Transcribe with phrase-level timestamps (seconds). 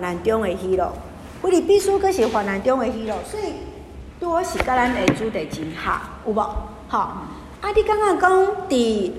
[0.00, 0.92] 难中的喜乐，
[1.42, 3.54] 菲律宾书阁是患难中的喜乐，所以
[4.18, 5.92] 多是甲咱的主题真合，
[6.26, 6.40] 有无？
[6.88, 6.98] 好，
[7.60, 9.12] 啊，你感觉讲伫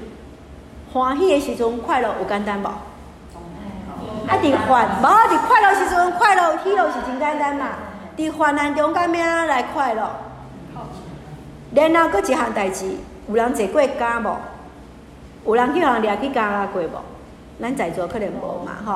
[0.94, 2.68] 欢喜的时阵快乐有简单无？
[2.68, 7.68] 啊，伫烦，无伫快乐时阵快乐喜乐是真简单嘛？
[8.18, 10.10] 伫患难中间咩来快乐？
[11.74, 14.38] 然后阁一项代志，有人坐过监无？
[15.46, 17.11] 有人去人掠去监啦过无？
[17.62, 18.92] 咱在座可能无嘛，吼。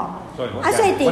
[0.62, 1.08] 啊，所以伫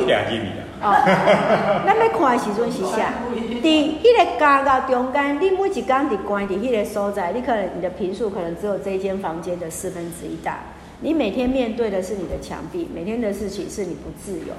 [0.82, 0.92] 哦，
[1.86, 3.14] 咱要看的时阵是啥？
[3.62, 10.60] 伫迄个监狱中间，你每一工伫关伫迄个所在，你可能你的坪数可能只有这一间房间的四分之一大。
[11.00, 14.54] 你每天面对的是你的墙壁，每天的事情是你不自由。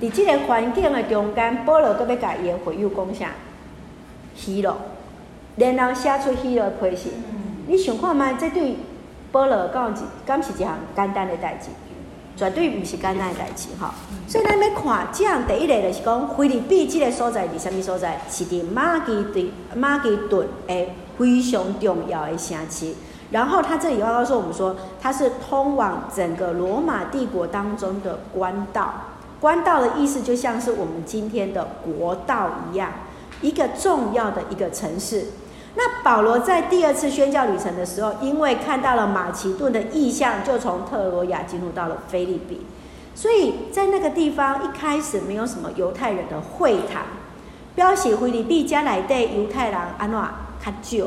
[0.00, 3.30] 伫这个环境的中间，保罗都要甲伊的会友讲啥？
[4.36, 4.76] 喜乐，
[5.56, 7.08] 然后写出喜乐的批示。
[7.66, 8.32] 你想看吗？
[8.38, 8.76] 这对
[9.32, 11.70] 保罗讲是，敢是一项简单的代志？
[12.36, 13.94] 绝对不是简单的代志哈，
[14.26, 18.20] 所以咱要看这样第一个就是讲，菲律宾这个所在伫什么所在？
[18.28, 22.92] 是伫马其顿马其顿诶非常重要的城市。
[23.30, 28.94] 然后他这里要告诉我们说，它是通往整个罗马帝国当中的官道。
[29.40, 32.90] 官道的意思就像是我们今天的国道一样，
[33.40, 35.26] 一个重要的一个城市。
[35.76, 42.64] 那保罗在第二次宣教旅程的时候，因为看到了马其顿的意象，就从特罗亚进入到了腓立比。
[43.16, 47.02] 所以在那个地方一开始没有什么犹太人的会堂，
[47.74, 50.18] 表示腓立比将来对犹太人安怎
[50.64, 51.06] 较少。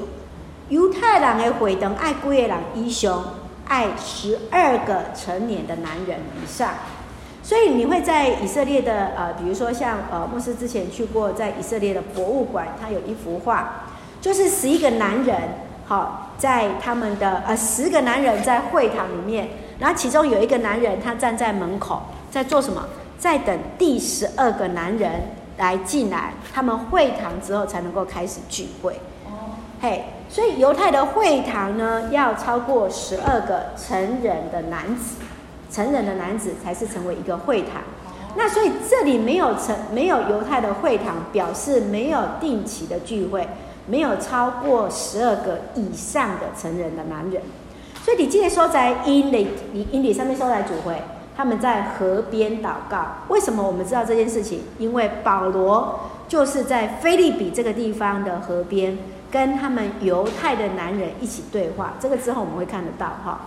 [0.70, 3.24] 犹太人的会堂爱几个人以上，
[3.68, 6.72] 爱十二个成年的男人以上。
[7.42, 13.86] 所以你会在以色列的呃，比如说像呃牧师之前去过在以色列的博物馆，它有一幅画。
[14.28, 15.38] 就是十一个男人，
[15.86, 19.48] 好，在他们的呃十个男人在会堂里面，
[19.80, 22.84] 然后其中有一个男人他站在门口，在做什么？
[23.18, 25.10] 在等第十二个男人
[25.56, 29.00] 来进来，他们会堂之后才能够开始聚会。
[29.28, 35.16] 哦嘿，所以犹太的会堂呢，要超过十二个成人的男子，
[35.72, 37.82] 成人的男子才是成为一个会堂。
[38.36, 43.48] 那所以这里没有成没有犹太的会堂，表示没有定期的聚会。
[43.88, 47.42] 没有超过十二个以上的成人的男人，
[48.04, 51.02] 所以你记得说在英里，你英里上面说来主会，
[51.36, 53.24] 他们在河边祷告。
[53.30, 54.62] 为什么我们知道这件事情？
[54.78, 58.98] 因为保罗就是在腓立比这个地方的河边，
[59.32, 61.94] 跟他们犹太的男人一起对话。
[62.00, 63.40] 这个之后我们会看得到哈。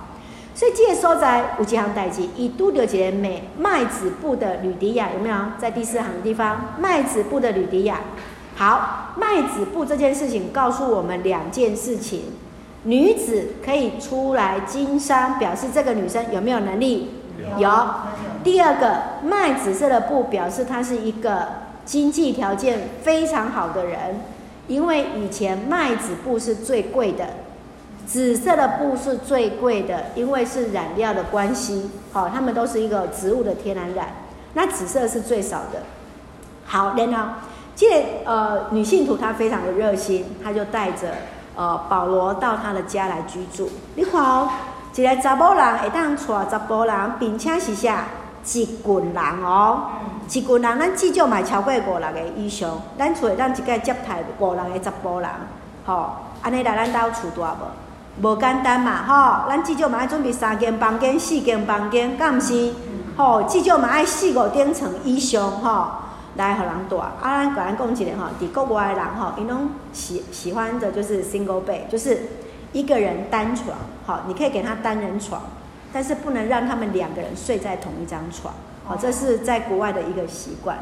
[0.55, 5.37] 所以记得说在五几行代记，以都留节美麦子布的吕迪亚有没有？
[5.59, 8.01] 在第四行的地方，麦子布的吕迪亚。
[8.61, 12.25] 好，麦子布这件事情告诉我们两件事情：
[12.83, 17.09] 女子可以出来经商，表示这个女生有没有能力？
[17.39, 17.59] 有。
[17.59, 17.89] 有。
[18.45, 21.49] 第二个，卖紫色的布表示她是一个
[21.87, 24.21] 经济条件非常好的人，
[24.69, 27.29] 因为以前麦子布是最贵的，
[28.07, 31.89] 紫色的布是最贵的，因为是染料的关系。
[32.13, 34.09] 好，他们都是一个植物的天然染，
[34.53, 35.85] 那紫色是最少的。
[36.67, 37.33] 好，然后。
[37.81, 41.09] 这呃女信徒她非常的热心，她就带着
[41.57, 43.71] 呃保罗到她的家来居住。
[43.95, 44.51] 你看哦，
[44.95, 48.05] 一个查某人会当娶查甫人，并且是啥
[48.45, 49.85] 一群人哦，
[50.29, 55.31] 一群人咱至少嘛超过五六个以上，咱厝会当一个接待五六个查甫人，
[55.87, 56.11] 吼，
[56.43, 57.57] 安尼来咱兜厝住无？
[58.21, 62.75] 无简单嘛，吼，咱至少嘛爱准备三间房间、四间房间，敢毋是？
[63.17, 65.87] 吼，至少嘛爱四五顶床以上，吼。
[66.37, 67.13] 来，互人住啊！
[67.21, 72.23] 咱个人讲一个吼，伫国外的人吼，因拢喜喜欢的就是 single bed，就是
[72.73, 73.77] 一个人单床。
[74.07, 75.43] 好，你可以给他单人床，
[75.93, 78.55] 但是不能让他们两个人睡在同一张床。
[78.85, 80.79] 好，这是在国外的一个习惯。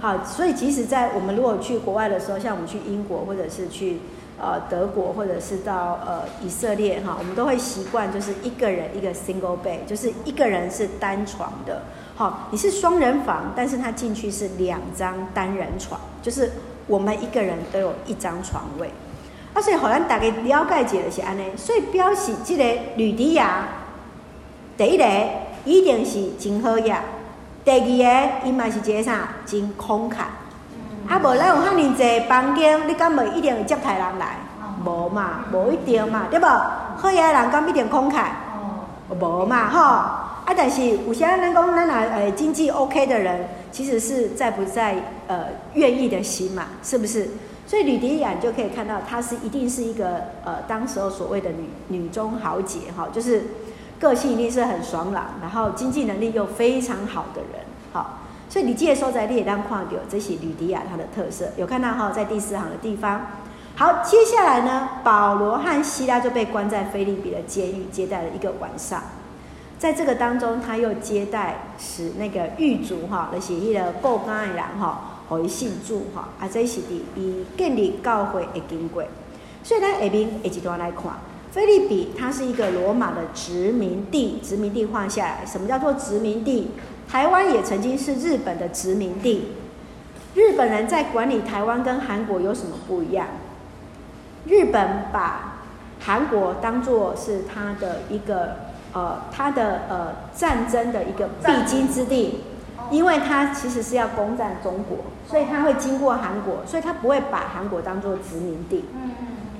[0.00, 3.98] 好，所以即使在我们如果去国外的时候，像我们去英国或者是去
[4.40, 11.82] 呃德国或者是到呃以色列哈，我们都会习惯就是一个人一个 single bed，就是一个人是单床的。
[12.14, 16.52] 好，你是双人房，但是他进去是两张单人床，就是
[16.86, 18.92] 我们一个人都有一张床位。
[19.54, 22.64] 啊，所以好像大家了解解的是安尼，所以表示这个
[22.96, 23.64] 吕迪亚，
[24.76, 25.04] 第一个
[25.64, 27.00] 一定是真好呀，
[27.64, 30.16] 第二个伊嘛是一个啥，真慷慨。
[31.08, 34.36] 啊，无咱有遐尼济房间，你敢袂一定会接待人来？
[34.84, 36.46] 无嘛，无一定嘛，对无？
[36.96, 38.26] 好呀，人敢一定慷慨？
[39.18, 40.21] 无嘛，吼。
[40.44, 47.28] 啊，但是有些人讲，咱呐，呃，经济 OK 的人，其实是在不在呃愿意的心嘛，是不是？
[47.64, 53.44] 所以吕迪亚就可以看到，她是一定是一个呃，当时候所谓的女女中豪杰哈，就是
[54.00, 58.18] 个性一定是很爽朗，然后经济能力又非常好的人，好，
[58.48, 63.26] 所以你这个所在列当看到，这是吕迪亚它的特色，有看到哈，在第四行的地方。
[63.76, 69.02] 好，接下来呢，保罗和西拉就被关在腓立比的监狱，接待了一个晚上。
[69.82, 79.02] 在这个当中，他又接待使那个狱卒哈，那些伊个报干的人哈，和伊信主哈，啊，这是的以建立教会的经过。
[79.64, 81.14] 所以咱下面一段来看，
[81.50, 86.68] 菲律宾它是一个罗马的殖民地，殖民地换下来，什么叫做殖民地？
[87.08, 89.48] 台湾也曾经是日本的殖民地。
[90.36, 93.26] 日本人在管理台湾跟韩国有什么不一样？
[94.46, 95.64] 日本把
[95.98, 102.44] 韩国当作是他的一个呃，他的呃战争的一个必经之地，
[102.90, 108.84] 因为他其实是要攻占中国，所以他会经过韩国，所以他不会把韩国当做殖民地。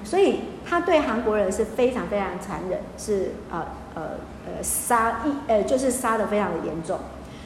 [0.04, 3.64] 所以他对韩国人是非常非常残忍，是呃
[3.94, 4.02] 呃
[4.46, 6.98] 呃杀一呃就是杀的非常的严重。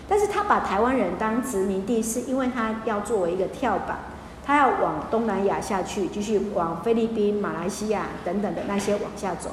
[0.09, 3.99] 但是他把台湾人当殖民地，是因为他要作为一个跳板。
[4.45, 9.51] 他要往东南亚下去，继续往菲律宾、马来西亚等等的那些往下走，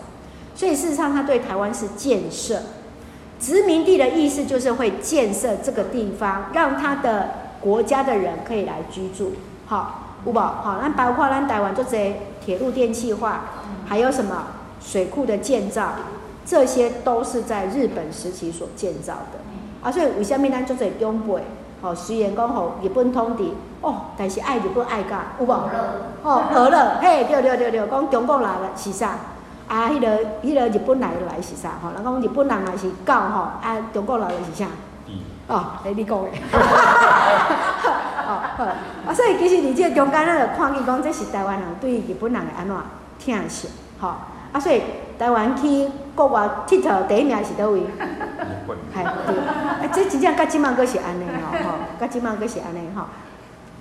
[0.55, 2.59] 所以事实上他对台湾是建设
[3.39, 7.29] 殖民地的意思，就是会建设这个地方，让他的
[7.59, 9.33] 国家的人可以来居住。
[9.65, 13.41] 好，五宝，好，那包括咱台湾做这些铁路电气化，
[13.85, 14.47] 还有什么
[14.79, 15.89] 水库的建造，
[16.45, 19.39] 这些都是在日本时期所建造的。
[19.81, 21.41] 啊，所以为什么咱做这东北？
[21.81, 23.43] 哦，虽然讲吼日本统治，
[23.81, 25.51] 哦，但是爱日本爱甲有无？
[26.23, 29.17] 哦，和乐，嘿，对对对对，讲中国来了是啥？
[29.67, 31.71] 啊，迄、那个迄、那个日本来来是啥？
[31.81, 34.67] 吼，人讲日本人来是狗吼，啊，中国来了是啥？
[35.07, 35.13] 嗯、
[35.47, 36.29] 哦，诶，你讲诶。
[38.25, 42.75] 哦，好，啊，所以其实你这中间咱就看见讲，这是台湾人对日本人的安怎
[43.19, 43.69] 疼惜，
[43.99, 44.15] 吼、哦，
[44.53, 44.81] 啊，所以
[45.17, 47.79] 台湾去国外佚佗第一名是倒位？
[47.79, 47.85] 日
[48.67, 53.03] 本系对，啊，这真正甲即满阁是安尼吼，吼，甲即满阁是安尼吼。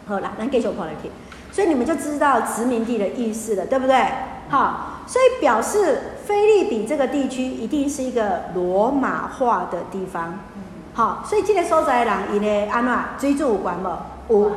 [0.07, 1.11] 好啦，咱继续看落去，
[1.53, 4.05] 所以你们就知道殖民地的意思了，对不对？
[4.53, 10.39] 好，所以表示腓立比这个地区一定是一个罗马化的地方。
[10.93, 13.99] 好，所以这个所在的人，伊呢安怎水准有关无？
[14.29, 14.53] 有。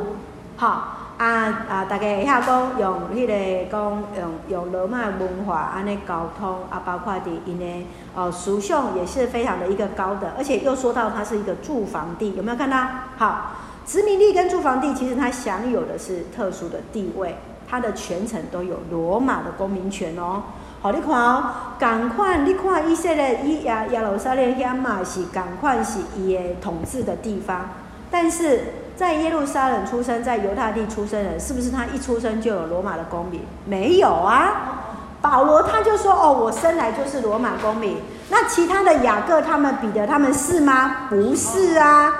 [0.57, 0.91] 好。
[1.17, 1.85] 啊啊！
[1.85, 12.85] 大家遐讲用迄、那个讲用用罗马文化安尼沟通啊，包括伫因的哦思想也是非常的一个高的，而且又说到它是一个住房地，有没有看到？
[13.15, 13.51] 好，
[13.85, 17.37] 殖民地跟住房地其实它享有的是特殊的地位，
[17.69, 20.43] 它的全程都有罗马的公民权哦。
[20.81, 21.43] 好，你看哦，
[21.79, 27.69] 赶快你看以色列伊亚耶路撒冷遐嘛是赶快是伊的统治的地方，
[28.09, 28.63] 但是。
[28.95, 33.41] 在耶路撒冷出生，在犹太地出生人，是不是他一出生就有罗马的公民？
[33.65, 35.17] 没有啊。
[35.21, 37.97] 保罗他就说：“哦，我生来就是罗马公民。”
[38.31, 41.07] 那其他的雅各、他们、彼得他们是吗？
[41.09, 42.13] 不是啊。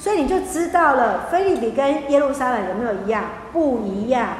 [0.00, 3.22] 所以你就知道了，腓立比跟耶路撒冷有没有一样？
[3.52, 4.30] 不一样。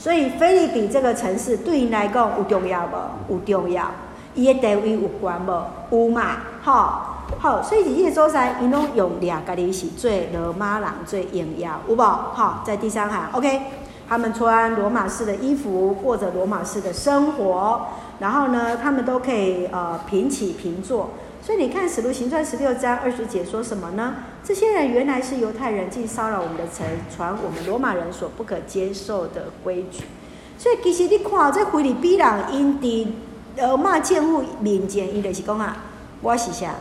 [0.00, 3.34] 所以菲律宾这个城市对你来讲有重要不？
[3.34, 3.84] 有重要。
[4.34, 5.52] 伊的地位有关不？
[5.94, 6.38] 有嘛？
[6.62, 7.06] 好。
[7.38, 12.02] 好，所以这些所在，因拢用俩家己是最罗马人最荣耀，有无？
[12.02, 13.60] 好，在第三行，OK，
[14.08, 17.82] 他们穿罗马式的衣服，过着罗马式的生活，
[18.20, 21.10] 然后呢，他们都可以呃平起平坐。
[21.42, 24.14] 所以你看《使徒行传》十六章二十节说什么呢？
[24.42, 30.04] 这些人原来是犹太人，竟骚扰我们的城，传我们罗马人所不可接受的规矩。
[30.58, 33.06] 所以其实你看这腓立比人因伫
[33.56, 35.76] 罗马政府面前，伊就是讲啊，
[36.20, 36.72] 我是啥？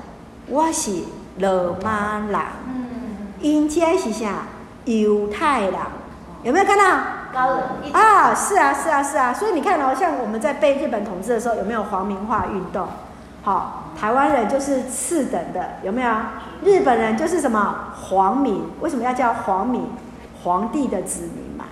[0.47, 0.91] 我是
[1.37, 2.39] 罗马人，
[3.41, 4.47] 因家是啥？
[4.85, 5.73] 犹太人，
[6.43, 6.83] 有没有看到？
[7.31, 9.33] 高人啊，是啊，是啊，是啊。
[9.33, 12.87] 所以你看哦，像我们在被日本统治的时候，有没有皇民化运动？
[13.43, 16.09] 好，台湾人就是次等的，有没有？
[16.63, 18.63] 日本人就是什么皇民？
[18.79, 19.83] 为什么要叫皇民？
[20.41, 21.65] 皇帝的子民嘛。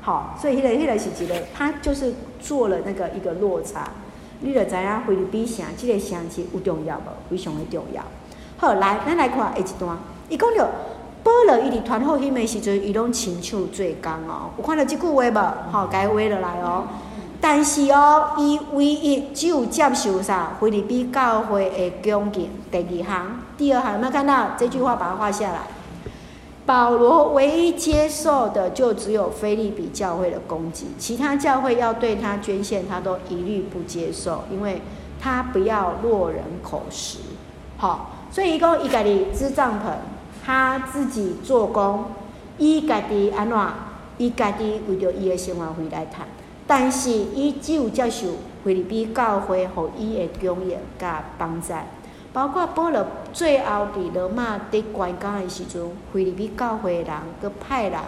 [0.00, 3.88] 好，所以迄个迄个是一个，他就是做了那个一个落差。
[4.40, 7.30] 你就知影菲律宾城，这个城市有重要无？
[7.30, 8.02] 非常的重要。
[8.56, 9.96] 好，来，咱来看下一段。
[10.28, 10.68] 伊讲着
[11.22, 14.50] 保罗伊伫传福音的时阵，伊拢亲手做工哦。
[14.58, 15.70] 有看到即句话无？
[15.70, 16.88] 好，该画落来哦。
[17.40, 20.56] 但是哦，伊唯一只有接受啥？
[20.60, 22.50] 菲律宾教会的恭敬。
[22.70, 24.96] 第二行，第二行有没有看到这句话？
[24.96, 25.60] 把它画下来。
[26.66, 34.82] 保罗唯一接受的就只有腓立比教会的供给，其他教会要对他捐献，他都一律不接受，因为
[35.20, 37.18] 他不要落人口实。
[37.76, 38.14] 好。
[38.30, 39.92] 所以伊讲伊家己支帐篷，
[40.44, 42.04] 他自己做工，
[42.58, 43.58] 伊家己安怎？
[44.18, 46.28] 伊家己为着伊的生活费来赚，
[46.68, 48.26] 但是伊只有接受
[48.62, 51.72] 菲律宾教会予伊的供应甲帮助，
[52.32, 57.98] 包括保罗最后伫罗马伫关监的时阵，菲律宾教会的人佮派人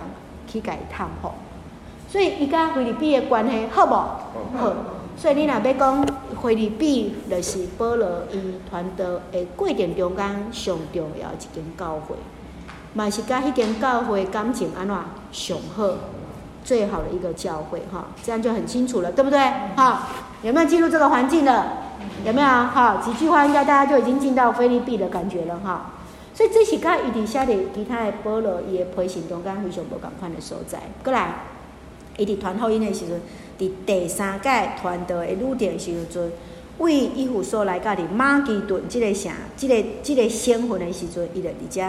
[0.47, 1.33] 去甲伊探访，
[2.07, 4.59] 所以伊甲菲律宾的关系好无？
[4.59, 4.75] 好。
[5.17, 6.07] 所以你若要讲
[6.43, 8.39] 菲律宾，就是保罗伊
[8.71, 12.15] 团队的过程中间上重要一间教会，
[12.93, 14.97] 嘛是甲迄间教会感情安怎
[15.33, 15.89] 上好，
[16.65, 19.39] 最好的一个教会哈，这样就很清楚了，对不对？
[19.77, 20.09] 好，
[20.43, 21.73] 有没有进入这个环境了？
[22.25, 22.47] 有没有？
[22.47, 25.93] 好，几句话应该大家就已经进到菲律宾的感觉了哈。
[26.35, 30.79] 所以这是甲伊伫写的其他的保罗伊的批信中间非常无共款的所在。
[31.03, 31.35] 过来，
[32.17, 33.21] 伊伫传福音的时阵。
[33.59, 36.33] 伫第三届团道的旅程时阵，
[36.79, 41.83] 为以弗所来甲伫马其顿即个城，即、这个即、这个省份的时阵，伊就伫遮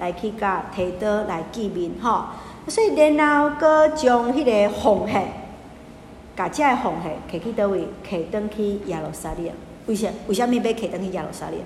[0.00, 2.26] 来去甲提多来见面吼。
[2.68, 5.28] 所以然后哥将迄个奉献，
[6.36, 7.88] 甲遮个奉献摕去叨位？
[8.08, 9.50] 摕转去耶路撒冷。
[9.86, 10.08] 为啥？
[10.26, 11.58] 为啥物要摕转去耶路撒冷？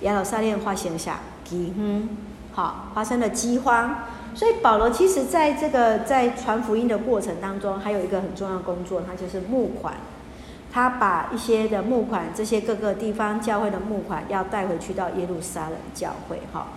[0.00, 1.20] 耶路撒冷发生啥？
[1.44, 2.08] 饥荒，
[2.52, 4.04] 好，发生了饥荒。
[4.34, 9.94] 所以保罗其实在这个在传福音的过程当中，还有一个很重要的工作，他就是募款。
[10.72, 16.40] 他把一些的募款，这些各个地方教会的募款，要带回去到耶路撒冷教会。
[16.52, 16.68] 哈，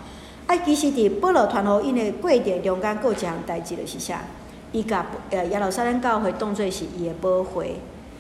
[0.48, 4.22] 哎，其实伫保罗传福音的过程中间，有一项代志就是啥？
[4.72, 7.76] 伊甲呃耶路撒冷教会当作是伊的母会，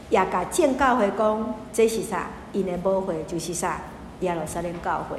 [0.10, 2.30] 也甲建教会讲这是啥？
[2.53, 3.82] 因的母会就是啥？
[4.22, 5.18] 耶路撒冷教会。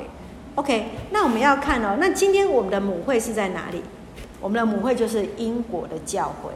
[0.54, 3.82] OK，那我们要看哦，那今天我们的母会是在哪里？
[4.40, 6.50] 我们的母会就是英国的教会，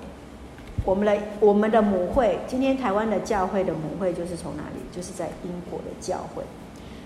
[0.85, 4.81] 我们的我们的母会，今天台湾的教会的母会就是从哪里？
[4.95, 6.43] 就是在英国的教会，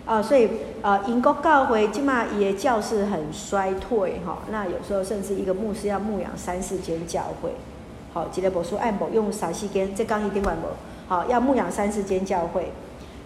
[0.05, 0.49] 啊，所以
[0.83, 7.53] 呃，英国教会起码也教士很衰退哈，那有时候甚至一个牧师要牧养三四间教会，
[8.13, 10.67] 好，吉列伯书按伯用三四间，这刚一定管不？
[11.07, 12.73] 好，要牧养三四间教会，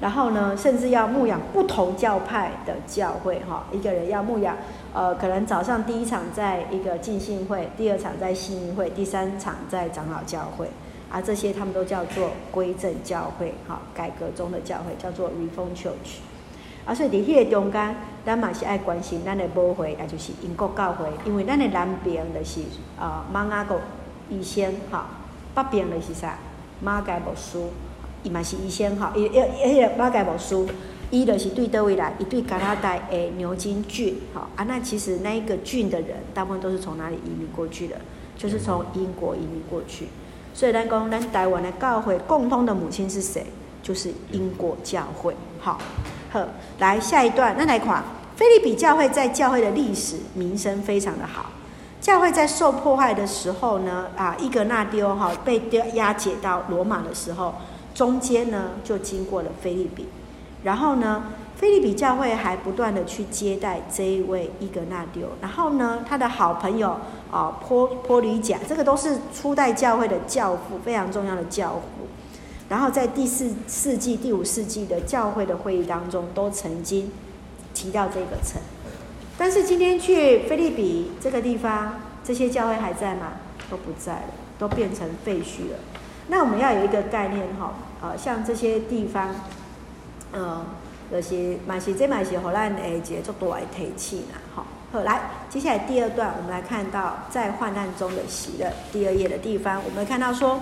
[0.00, 4.56] 然后呢，甚至要牧养不同教派的教会哈，一个人要牧养。
[4.92, 10.68] 呃，可能早上第一场在一个浸信会，第二场在信义会，第三场在长老教会，
[11.11, 16.21] 啊，这些他们都叫做归正教会，哈，改革中的教会叫做 Reform Church，
[16.86, 22.60] 啊，所以伫迄个中间，咱嘛是爱关心咱的母会，也就是英国教会，因为咱的南边就是
[22.98, 23.80] 呃马雅国
[24.30, 25.06] 医生，哈，
[25.54, 26.38] 北边的是啥？
[26.80, 27.58] 马盖牧师，
[28.22, 30.56] 伊嘛是医生，哈，伊伊伊个马盖牧师。
[31.08, 37.94] 伊就是对倒位来，伊对加拿大诶牛津郡，好啊，那其实那一个郡的人，大部分都是从哪里移民过去的？
[38.36, 40.08] 就是从英国移民过去。
[40.52, 43.46] 所以咱讲，咱台湾的教会共通的母亲是谁？
[43.84, 45.32] 就是英国教会。
[45.60, 45.78] 好，
[46.78, 48.02] 来下一段，那来看，
[48.34, 51.46] 菲利比教会在教会的历史名声非常的好。
[52.00, 55.60] 教会在受迫害的时候呢，啊，伊格纳丢哈被
[55.94, 57.54] 押解到罗马的时候，
[57.94, 60.06] 中间呢就经过了菲利比。
[60.62, 61.24] 然后呢，
[61.56, 65.28] 菲利比教会还不断的去接待这一位伊格纳丢。
[65.40, 66.96] 然后呢，他的好朋友
[67.32, 72.06] 啊，波波吕贾，这个都是初代教会的教父，非常重要的教父。
[72.68, 77.11] 然后在第四世纪、第五世纪的教会的会议当中，都曾经
[77.75, 78.61] 提到这个城。
[79.38, 83.32] 但是今天去菲律比这个地方，这些教会还在吗？
[83.70, 85.78] 都不在了，都变成废墟了。
[86.28, 89.35] 那我们要有一个概念哈，呃，像这些地方。
[90.32, 90.64] 嗯，
[91.11, 94.64] 就是嘛是这嘛是互咱诶一个足大诶提醒啦，吼。
[94.92, 98.73] 好，来，接下来第二段，我们来看到在患难中的喜乐。
[98.92, 100.61] 第二页的地方，我们看到说，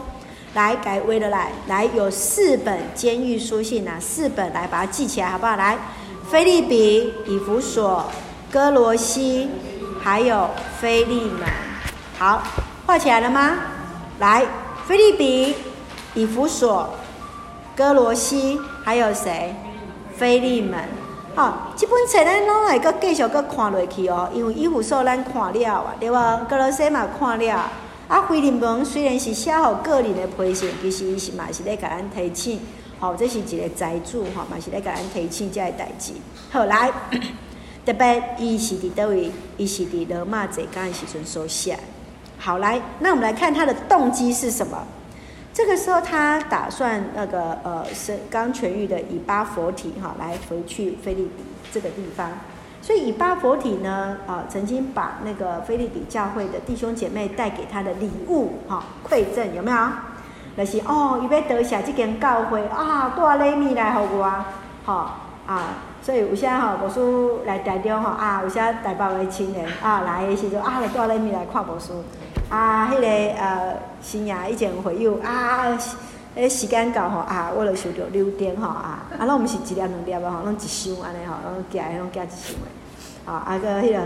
[0.55, 5.57] 来改为了来，来有四本监狱书信啊，四本来把它记起来，好不好？
[5.57, 5.77] 来，
[6.31, 8.05] 腓立比、以弗所、
[8.51, 9.51] 哥罗西，
[10.03, 10.49] 还有
[10.81, 11.49] 腓利门。
[12.19, 12.43] 好，
[12.87, 13.59] 画起来了吗？
[14.19, 14.47] 来，
[14.87, 15.55] 腓立比、
[16.15, 16.89] 以弗所、
[17.77, 18.59] 哥罗西。
[18.85, 19.57] 还有谁？
[20.19, 20.79] 腓利门。
[21.35, 26.47] 好、哦，这本册咱拢会阁继续阁看落去哦，因为以弗所咱看了啊，对吧？
[26.47, 27.71] 歌罗西嘛看了，
[28.07, 32.61] 啊，腓利门虽然是写好个人的批信，其实伊是嘛是咧甲咱提醒，
[32.99, 36.13] 好、这是一个财主哈，嘛是咧甲咱提醒这个代志。
[36.51, 36.93] 好，来，
[37.87, 41.79] 特别伊是伫叨位，伊是伫罗马坐监的时阵所写。
[42.39, 44.87] 好，来，那我们来看他的动机是什么？
[45.55, 51.43] 这个时候，他打算那个呃，是刚痊愈的以巴佛提哈，来回去腓立比
[51.73, 52.31] 这个地方。
[52.85, 59.77] 所以以巴佛体呢，啊、曾经把那个腓立比教会的弟兄姐妹带给他的礼物哈，馈赠有没有？
[60.55, 64.31] 那、就是哦，伊要得下这间教会啊，带礼物来给我，
[64.85, 65.63] 好啊。
[66.03, 67.01] 所以有些哈，牧师
[67.47, 71.91] 来台中哈啊，有些台北的亲人啊来的时候啊，来带礼物来看牧师。
[72.51, 75.75] 啊，迄、那个呃，新亚以前会有啊，
[76.35, 84.01] 诶，时间到吼啊，我就想着六点吼啊，啊，拢毋是一粒两粒啊吼，拢一箱安尼吼，拢夹诶拢寄一箱诶，啊，啊个迄个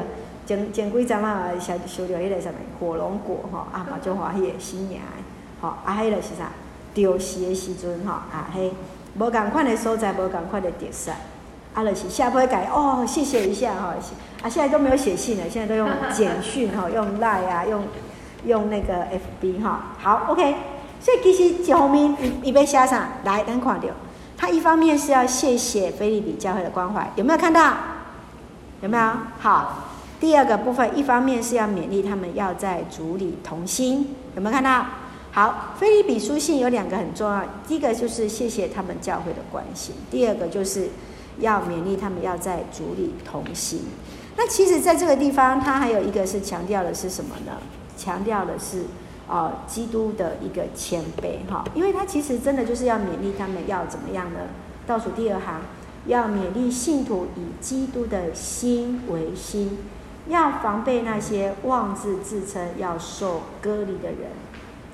[0.47, 5.23] 前前几阵啊，想想着迄个啥物火龙果吼，啊嘛就欢喜诶新年诶，
[5.63, 6.51] 吼啊，迄个是啥？
[6.95, 8.73] 丢时诶时阵吼，啊嘿，
[9.19, 11.13] 无共款诶所在，无共款诶特色，
[11.75, 13.89] 啊，就是下回改哦，谢谢一下吼，
[14.43, 17.85] 啊，现在都没有写信了，现在都用简讯吼，用 Line 啊，用
[18.45, 19.07] 用那个
[19.41, 20.55] FB 哈，好，OK。
[21.01, 23.09] 所以其实这后面伊伊要写啥？
[23.25, 23.89] 来，咱看到，
[24.37, 27.75] 他一方面是要谢谢腓立比教会的关怀，有没有看到？
[28.83, 29.13] 有没有？
[29.39, 29.89] 好，
[30.21, 34.87] 第二个部分，一方面是要勉励他们要在主里同心，有没有看到？
[35.31, 40.89] 好，腓立比书信有两个很重要，第一个就是谢谢他们教会的关心，第二个就是
[41.39, 43.83] 要勉励他们要在主里同心。
[44.37, 47.53] 那其实在这个地方，他还有一个是强调的是什么呢？
[47.97, 48.85] 强调的是。
[49.29, 54.41] 哦，基督的一个谦卑哈，因为他其实真的就是要勉励他们要怎么样呢？
[54.87, 55.61] 倒数第二行，
[56.07, 59.81] 要勉励信徒以基督的心为心，
[60.29, 64.31] 要防备那些妄自自称要受割礼的人。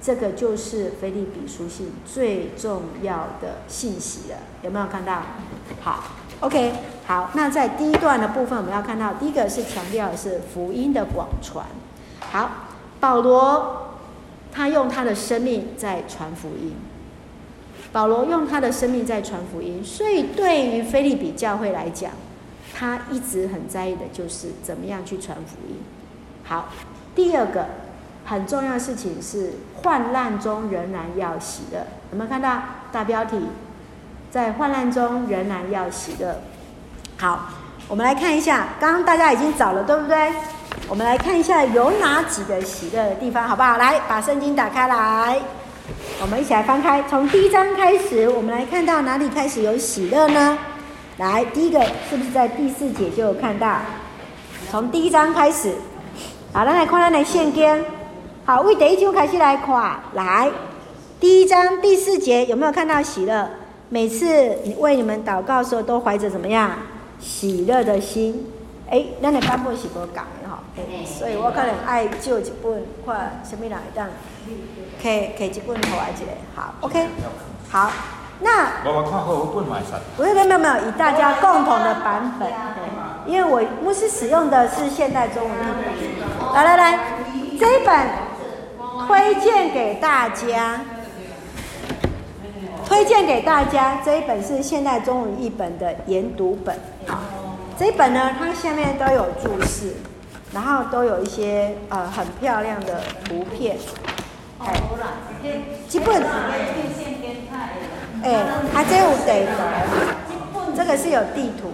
[0.03, 5.23] 这个就是腓立比书信最重要的信息了，有没有看到？
[5.81, 6.03] 好
[6.41, 6.73] ，OK，
[7.07, 11.65] 好，那在第一段的部分，我们要看到第一个是强调的是福音的广传。
[12.33, 12.51] 好，
[12.99, 13.94] 保罗。
[14.55, 16.77] 他用他的生命在传福音，
[17.93, 22.13] 保罗用他的生命在传福音，所以对于腓利比教会来讲，
[22.73, 25.79] 他一直很在意的就是怎么样去传福音。
[26.45, 26.69] 好，
[27.17, 27.67] 第二个
[28.25, 33.39] 很重要的事情是患难中仍然要喜乐，有没有看到大标题？
[34.31, 36.41] 在患难中仍然要喜乐。
[37.17, 37.49] 好，
[37.87, 40.33] 我们来看一下，刚刚大家已经找了，对不对？
[40.89, 43.77] 我们来看一下有哪几个喜乐的地方，好不好？
[43.77, 45.39] 来，把圣经打开来，
[46.21, 50.59] 我们一起来翻开，从第一章开始，我们来看到哪里开始有喜乐呢？
[51.19, 53.77] 来，第一个是不是在第四节就有看到？
[54.71, 55.75] 从第一章开始，
[56.53, 57.85] 好，来看，来现经，
[58.47, 60.51] 好，为第一章开始来看，来，
[61.21, 63.49] 第一章第四节有没有看到喜乐？
[63.91, 64.27] 每次
[64.65, 66.71] 你为你们祷告的时候，都怀着怎么样
[67.25, 68.53] 喜乐的心？
[68.91, 70.59] 哎，咱的版本是无共的吼，
[71.07, 74.07] 所以我可能爱借一本，看什么人会当，
[75.03, 77.09] 开开一本好来一个，好，OK，
[77.71, 77.91] 好，
[78.41, 79.99] 那我我看好本买啥？
[80.19, 82.53] 不是，没有没有，以大家共同的版本，
[83.27, 85.53] 因为我牧师使用的是现代中文。
[86.53, 86.99] 来来来，
[87.59, 88.09] 这一本
[89.09, 90.79] 推荐给大家，
[92.87, 97.19] 推荐给大家，这一本是现代中文译本的研读本，好。
[97.77, 99.95] 这一本呢，它下面都有注释，
[100.53, 103.77] 然后都有一些呃很漂亮的图片。
[104.61, 104.73] 哎，
[105.89, 106.23] 基本。
[108.23, 109.45] 哎，它这有地
[110.53, 111.73] 图，这个是有地图。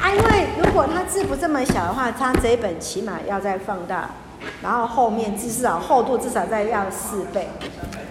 [0.00, 4.08] 啊，因为如果它字不这么小的话，它这一本起码要再放大，
[4.62, 7.46] 然后后面至少厚度至少再要四倍。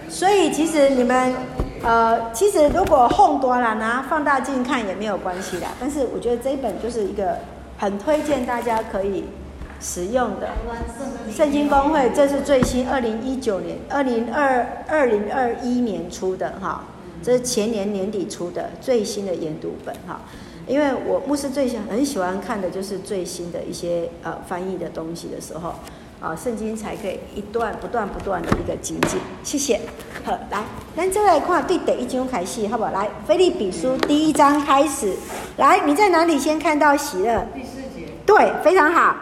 [0.08, 1.34] 所以其实你们。
[1.82, 7.38] 呃，其实如果宏多了拿放大镜看也没有关系的，但是我觉得这一本就是一个
[7.78, 9.24] 很推荐大家可以
[9.80, 10.48] 使用的
[11.32, 16.84] 圣经公会，这是最新二零一九年、二零二二零二一年出的哈，
[17.22, 20.20] 这是前年年底出的最新的研读本哈，
[20.66, 25.74] 因为我牧师最喜很喜欢看的就是最新的一些呃翻译的东西的时候。
[26.20, 29.18] 啊，圣经才可以一段不断不断的一个精进。
[29.42, 29.80] 谢谢。
[30.22, 30.62] 好，来，
[30.94, 32.90] 咱再来看对第一章开始，好不好？
[32.90, 35.14] 来，腓利比书第一章开始。
[35.56, 37.46] 来，你在哪里先看到喜乐？
[37.54, 38.08] 第四节。
[38.26, 39.16] 对，非常好，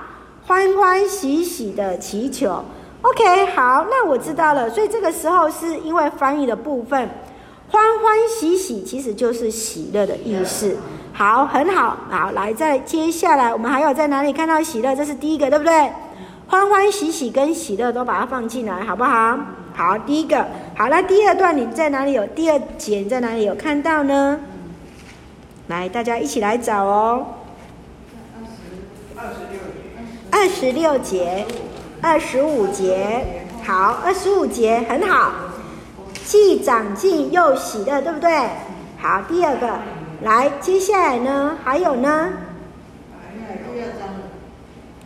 [0.47, 2.65] 欢欢喜喜的祈求。
[3.03, 4.69] OK，好，那我知道了。
[4.69, 7.09] 所以这个时候是因为翻译的部分，
[7.71, 10.77] 欢欢喜喜其实就是喜乐的意思。
[11.13, 11.97] 好，很好。
[12.11, 14.97] 好，来，再接下来我们还有在哪里看到喜乐？
[14.97, 15.93] 这是第一个，对不对？
[16.49, 19.39] 欢欢喜喜跟喜乐都把它放进来，好不好？
[19.75, 22.27] 好，第一个，好那，第二段你在哪里有？
[22.29, 24.41] 第二节你在哪里有看到呢？
[25.67, 27.27] 来，大家一起来找哦。
[30.31, 31.47] 二十六节，
[32.01, 35.31] 二十五节，好，二十五节很好，
[36.25, 38.31] 既长进又喜乐，对不对？
[38.97, 39.79] 好，第二个，
[40.23, 41.59] 来，接下来呢？
[41.63, 42.31] 还有呢？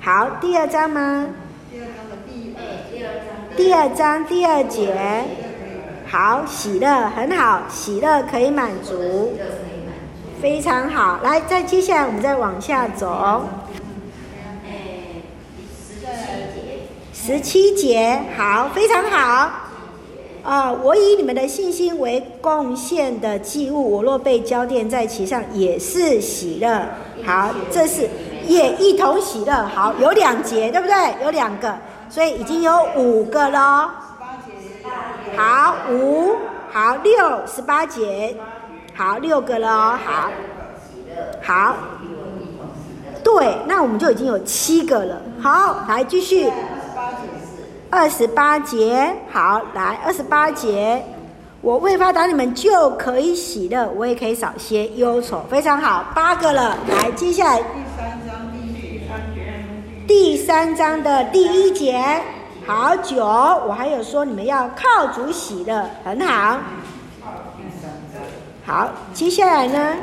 [0.05, 1.29] 好，第二章吗？
[1.71, 4.93] 第二章的第二，第二章第二节。
[6.09, 9.35] 好，喜乐很好，喜乐可以满足，
[10.41, 11.21] 非常好。
[11.23, 13.45] 来，再接下来我们再往下走。
[17.15, 19.19] 十七节，好，非常好。
[20.43, 26.88] 啊、呃，我以你们的信心为贡献的祭物，我若被交奠在其上，也是喜乐。
[27.25, 28.09] 好，这是
[28.47, 29.53] 也一同喜乐。
[29.75, 31.25] 好，有两节，对不对？
[31.25, 31.75] 有两个，
[32.09, 33.91] 所以已经有五个了。
[35.37, 36.37] 好，五，
[36.71, 38.37] 好，六，十八节，
[38.95, 39.99] 好，六个了。
[40.05, 40.31] 好，
[41.43, 41.75] 好，
[43.25, 45.21] 对，那我们就已经有七个了。
[45.41, 46.51] 好，来继续。
[47.89, 51.05] 二十八节，好，来二十八节，
[51.61, 57.63] 我未发达你们就可以喜乐，我也可以少些忧愁，非常好，八个了，来，接下来
[61.03, 62.01] 的第一节，
[62.67, 66.59] 好九，我还有说你们要靠主喜乐，很好，
[68.65, 69.97] 好，接下来呢？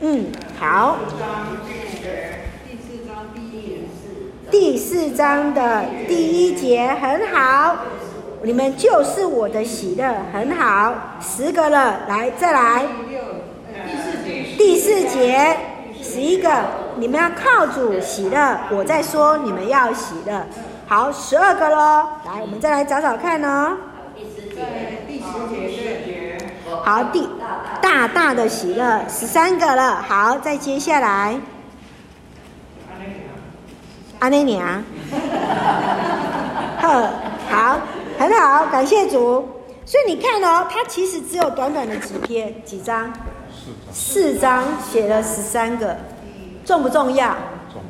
[0.00, 0.26] 嗯，
[0.58, 0.96] 好。
[4.50, 7.76] 第四章的第一节很好，
[8.42, 12.86] 你们就是我的喜乐，很好，十个了，来再来。
[14.58, 15.56] 第四节
[16.00, 16.50] 十一个，
[16.96, 20.46] 你们要靠主喜乐，我在说你们要喜乐，
[20.86, 23.76] 好，十二个喽，来，我们再来找找看哦。
[24.16, 25.22] 第十节，第十
[26.04, 26.38] 节
[26.84, 27.28] 好，第
[27.80, 31.36] 大大的喜乐，十三个了，好，再接下来。
[34.20, 34.82] 阿内娘，
[36.80, 37.10] 呵，
[37.50, 37.78] 好，
[38.18, 39.48] 很好，感谢主。
[39.84, 43.12] 所以你看哦，他其实只有短短的几篇几章，
[43.92, 45.94] 四章写了十三个，
[46.64, 47.36] 重不重要？
[47.72, 47.82] 重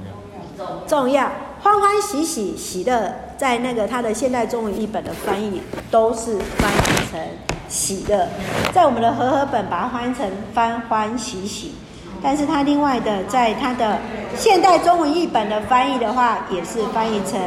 [0.58, 1.30] 要，重要，
[1.62, 7.20] 欢欢喜喜喜乐，在那个他的现代中文译本的翻译都是翻译成
[7.68, 8.26] 喜乐，
[8.72, 11.74] 在我们的和合本把它翻译成欢欢喜喜。
[12.22, 13.98] 但是他另外的，在他的
[14.34, 17.38] 现代中文译本的翻译的话，也是翻译成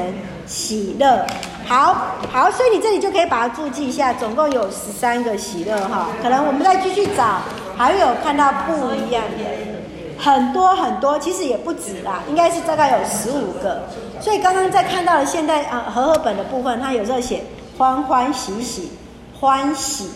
[0.45, 1.25] 喜乐。
[1.65, 6.09] 好，好，所以你这里就可以把它注记一下，总共有十三个喜乐哈。
[6.21, 7.41] 可能我们再继续找，
[7.75, 9.76] 还有看到不一样的，
[10.17, 13.83] 很多很多，其实也不止啦，应该是大概有十五个。
[14.19, 17.43] 所以刚刚在看到的现代啊和合本的部分，它有时候写
[17.77, 18.91] 欢欢喜喜
[19.39, 20.09] 欢喜，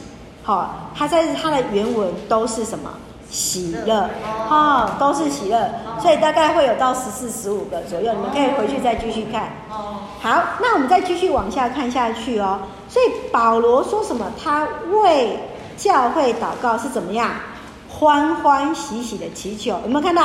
[0.43, 2.89] 好，它在它的原文都是什么？
[3.29, 4.09] 喜乐，
[4.49, 5.69] 哈、都是喜乐，
[6.01, 9.43] 所以大概会有到十四、十五个左右，你们可以回去再继续看。
[9.69, 12.59] 好，那我们再继续往下看下去哦。
[12.89, 14.29] 所以保罗说什么？
[14.43, 15.39] 他为
[15.77, 17.29] 教会祷告是怎么样？
[18.01, 20.23] 欢欢喜喜的祈求，有没有看到？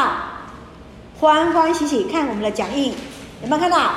[1.21, 2.95] 欢欢喜喜，看我们的讲义，
[3.43, 3.91] 有没有看到？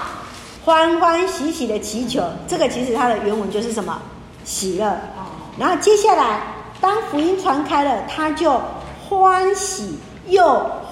[0.66, 3.98] 欢欢喜喜的祈求，这个其实它的原文就是什么？
[4.44, 4.98] 喜乐。
[5.58, 6.42] 然后接下来，
[6.82, 8.62] 当福音传开了，他就。
[9.08, 10.44] 欢喜又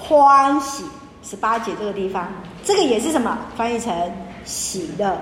[0.02, 0.82] 欢喜，
[1.22, 2.26] 十八节这个地方，
[2.64, 3.36] 这个也是什么？
[3.54, 3.94] 翻译成
[4.46, 5.14] 喜乐。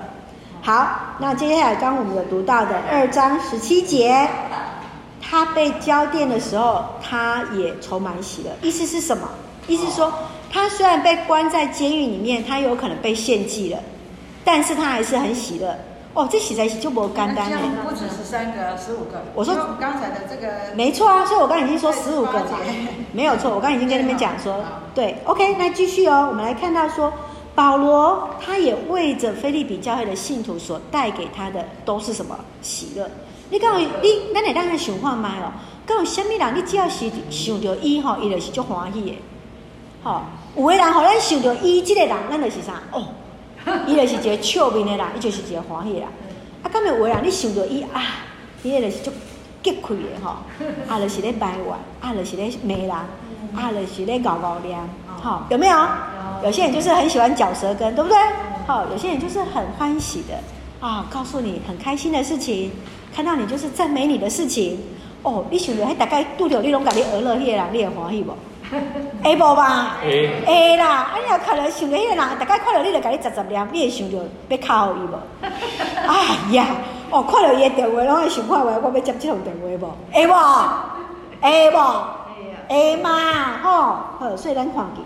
[0.62, 4.26] 好，那接下来刚刚我们有读到的二章十七节，
[5.28, 8.50] 他被浇奠的时候，他也充满喜乐。
[8.62, 9.28] 意思是什么？
[9.66, 10.12] 意思是说，
[10.50, 13.80] 他虽然被关在监狱里面，他有可能被献祭了，
[14.44, 15.76] 但是他还是很喜乐。
[16.14, 17.58] 哦，这喜在一起就不干单了。
[17.84, 19.22] 不止十三个，十五个。
[19.34, 22.58] 我说刚才的这个没错啊，所以我刚才已经说十五个嘛，
[23.12, 23.50] 没有错。
[23.50, 26.26] 我刚才已经跟你们讲说，对，OK，那继续哦。
[26.30, 27.12] 我们来看到说，
[27.54, 33.10] 保罗他也为着菲利比教会的信徒所带给他的都是什么喜乐？
[33.50, 33.88] 你讲你
[34.34, 35.52] 咱会当然想看麦哦，
[35.86, 36.54] 讲有什物人？
[36.56, 39.14] 你只要是想到伊吼，伊就是足欢喜的。
[40.02, 40.24] 好，
[40.56, 42.82] 有的人吼，咱想到伊这个人，咱就是啥？
[42.92, 43.08] 哦。
[43.86, 46.08] 伊就是一个笑面的人，伊就是一个欢喜的人。
[46.62, 48.02] 啊，咁样话人，你想到伊啊，
[48.62, 49.10] 伊个就是足
[49.62, 50.36] 激气的吼，
[50.88, 54.78] 啊，就是咧埋怨，啊，就是咧骂人，啊，就是咧搞搞念，
[55.20, 55.76] 好，有没有？
[56.44, 58.16] 有些人就是很喜欢嚼舌根，对不对？
[58.66, 60.34] 好，有些人就是很欢喜的
[60.86, 62.70] 啊，告诉你很开心的事情，
[63.16, 64.78] 看到你就是赞美你的事情。
[65.22, 68.36] 哦，你想着迄大概拄着你拢甲你娱乐迄个人，你会欢喜无？
[69.24, 69.96] 会无吧？
[70.02, 70.86] 会，会啦！
[70.86, 75.18] 啊，你若看着想着迄个人，大概看着你就甲你杂杂念，你会想着要靠伊无？
[76.06, 76.66] 哎呀，
[77.10, 79.96] 哦，看着伊的电话，拢会想看话，我要接即通电话无？
[80.12, 80.34] 会无？
[81.40, 82.04] 会无？
[82.68, 83.58] 会嘛？
[83.62, 83.70] 吼，
[84.20, 85.02] 好，所以咱看见，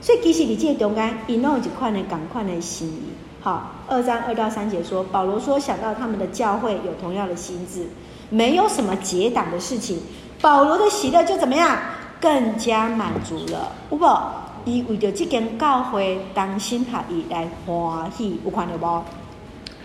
[0.00, 3.11] 所以其实伫这个中间，伊拢有一款的共款的心意。
[3.44, 7.88] 好，二章二到三节说，保罗说想到他们的教会有同样的心智，
[8.30, 10.00] 没有什么结党的事情，
[10.40, 11.76] 保罗的喜乐就怎么样？
[12.20, 14.32] 更加满足了，有无？
[14.64, 19.04] 伊为着这间教会同心合意来欢喜，有看到无？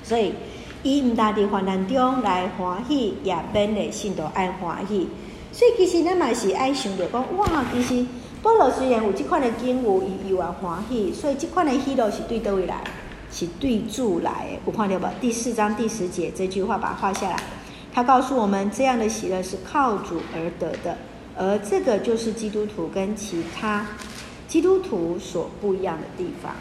[0.03, 0.35] 所以
[0.83, 5.09] 伊毋但伫患难中来欢喜，也免得信徒爱欢喜。
[5.51, 7.65] 所以其实咱嘛是爱想着讲，哇！
[7.73, 8.05] 其实
[8.43, 12.83] 保罗虽然有这款的经历，伊又啊欢喜，所以这款的喜乐是对叨位来？
[13.31, 15.11] 是对主来的，不看到吧？
[15.19, 17.37] 第四章第十节这句话，把它画下来。
[17.93, 20.97] 他告诉我们，这样的喜乐是靠主而得的，
[21.35, 23.85] 而这个就是基督徒跟其他
[24.47, 26.51] 基督徒所不一样的地方。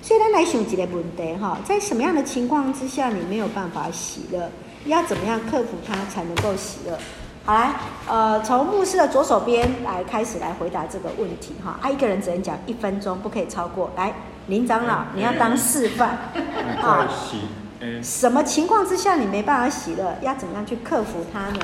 [0.00, 4.50] 所以，咱来想一个问题哈，在什么样的情况之下你没有办法喜乐？
[4.86, 6.98] 要怎么样克服它才能够喜乐？
[7.44, 7.74] 好来，
[8.06, 11.78] 呃，从牧师的左手边来开始来回答这个问题哈。
[11.82, 13.90] 啊，一个人只能讲一分钟，不可以超过。
[13.96, 14.14] 来，
[14.48, 16.10] 林长老，你要当示范
[16.82, 17.08] 啊。
[18.02, 20.16] 什么情况之下你没办法喜乐？
[20.22, 21.58] 要怎么样去克服它呢？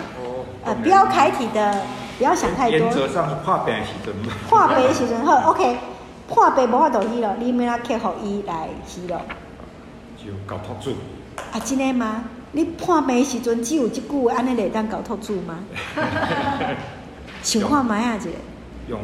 [0.64, 1.82] 呃，不要开体的，
[2.18, 2.78] 不要想太多。
[2.78, 4.14] 原则上是破病的时阵。
[4.48, 5.78] 破病的时阵好，OK。
[6.28, 9.20] 破病无法度喜乐，你要怎克服伊来喜乐？
[10.16, 10.94] 就搞托住。
[11.52, 12.24] 啊，真的吗？
[12.52, 15.60] 你破病时阵只有一句话，安尼来当搞托住吗？
[17.42, 18.36] 情况买啊，这个。
[18.88, 19.00] 用，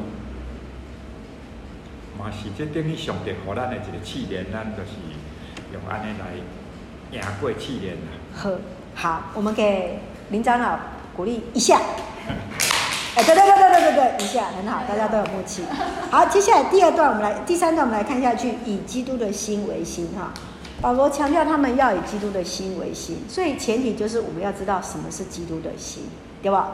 [2.26, 4.98] 嘛是这等于上帝给咱的一个试炼，咱就是
[5.72, 6.34] 用安尼来
[7.12, 8.10] 赢过试炼啦。
[8.34, 8.50] 好，
[8.96, 10.76] 好，我们给林长老
[11.16, 11.80] 鼓励一下。
[13.14, 15.62] 哎，对对对对对对对，一下很好，大家都有默契。
[16.10, 20.34] 好，接下来第二段，我们来第三段，我们来看下去，以基督的心为心哈。
[20.82, 26.02] 保罗强调他们要以基督的心为心，所以前提就是我们要知道什么是基督的心，
[26.42, 26.72] 对吧？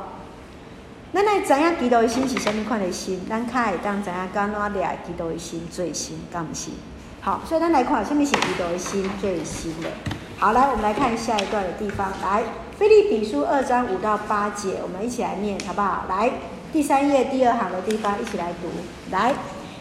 [1.14, 3.20] 那那怎样基督的心是什么款的心？
[3.28, 6.72] 咱开当怎样干哪俩基督的心最新，刚心。
[7.20, 9.88] 好，所以咱来看什么是基督的心最新的。
[10.38, 12.42] 好，来我们来看下一段的地方，来
[12.78, 16.06] 腓立比书二章五到八节，我们一起来念好不好？
[16.08, 16.30] 来，
[16.72, 18.68] 第三页第二行的地方一起来读，
[19.10, 19.34] 来，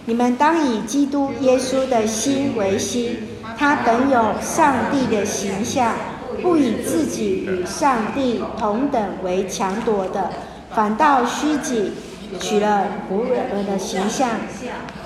[0.06, 3.28] 你们当以基督耶稣的心为心。
[3.58, 5.94] 他本有上帝的形象，
[6.42, 10.32] 不以自己与上帝同等为强夺的，
[10.76, 11.94] 反倒虚己，
[12.40, 14.30] 取了仆人的形象，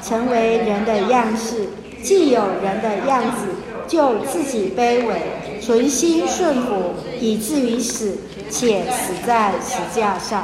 [0.01, 1.67] 成为人的样式。
[2.03, 3.47] 既有人的样子，
[3.87, 8.15] 就自己卑微，存心顺服，以至于死，
[8.49, 10.43] 且死在十架上。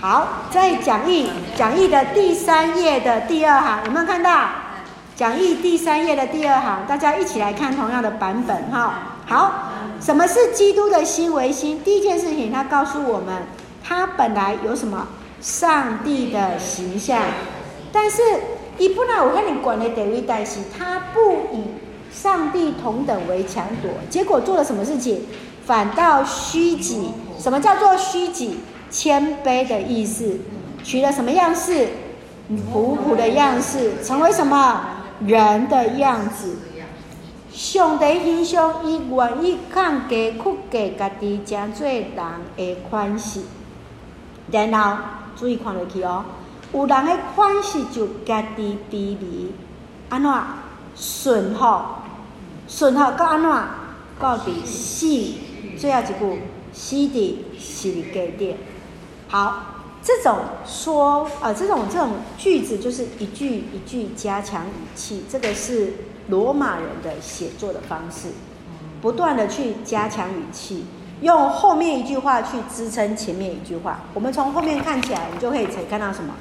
[0.00, 4.48] 好，在讲义讲义的第三页的第二行，有没有看到？
[5.14, 9.18] 讲义第三页的第二行，大家一起来看同样的版本哈。
[9.26, 11.80] 好，什么是基督的心为心？
[11.84, 13.44] 第一件事情，他告诉我们，
[13.86, 15.06] 他本来有什么
[15.40, 17.20] 上帝的形象，
[17.92, 18.22] 但是
[18.78, 21.64] 伊不来有遐尔悬的地位，但是他不以
[22.10, 25.20] 上帝同等为强夺，结果做了什么事情？
[25.66, 27.10] 反倒虚己。
[27.38, 28.60] 什么叫做虚己？
[28.90, 30.38] 谦卑的意思，
[30.82, 31.88] 取了什么样式？
[32.72, 34.80] 仆仆的样式，成为什么？
[35.26, 36.56] 人的样子，
[37.52, 40.38] 上帝形象，伊愿意降低屈
[40.70, 42.04] 给家己，成做人
[42.56, 43.40] 的款式。
[44.50, 45.02] 然后
[45.36, 46.24] 注意看落去哦，
[46.72, 49.52] 有人的款式就家己卑微，
[50.08, 50.32] 安怎
[50.96, 51.80] 顺服？
[52.68, 53.50] 顺服到安怎？
[54.18, 55.06] 到底死？
[55.78, 56.40] 最后一句，
[56.72, 58.56] 死伫十字架顶。
[59.28, 59.70] 好。
[60.06, 65.94] 这种说，呃，这种这种句子就是一句一句加强语气，这个是
[66.28, 68.28] 罗马人的写作的方式，
[69.00, 70.84] 不断的去加强语气，
[71.20, 74.00] 用后面一句话去支撑前面一句话。
[74.14, 76.34] 我们从后面看起来，你就可以看到什么？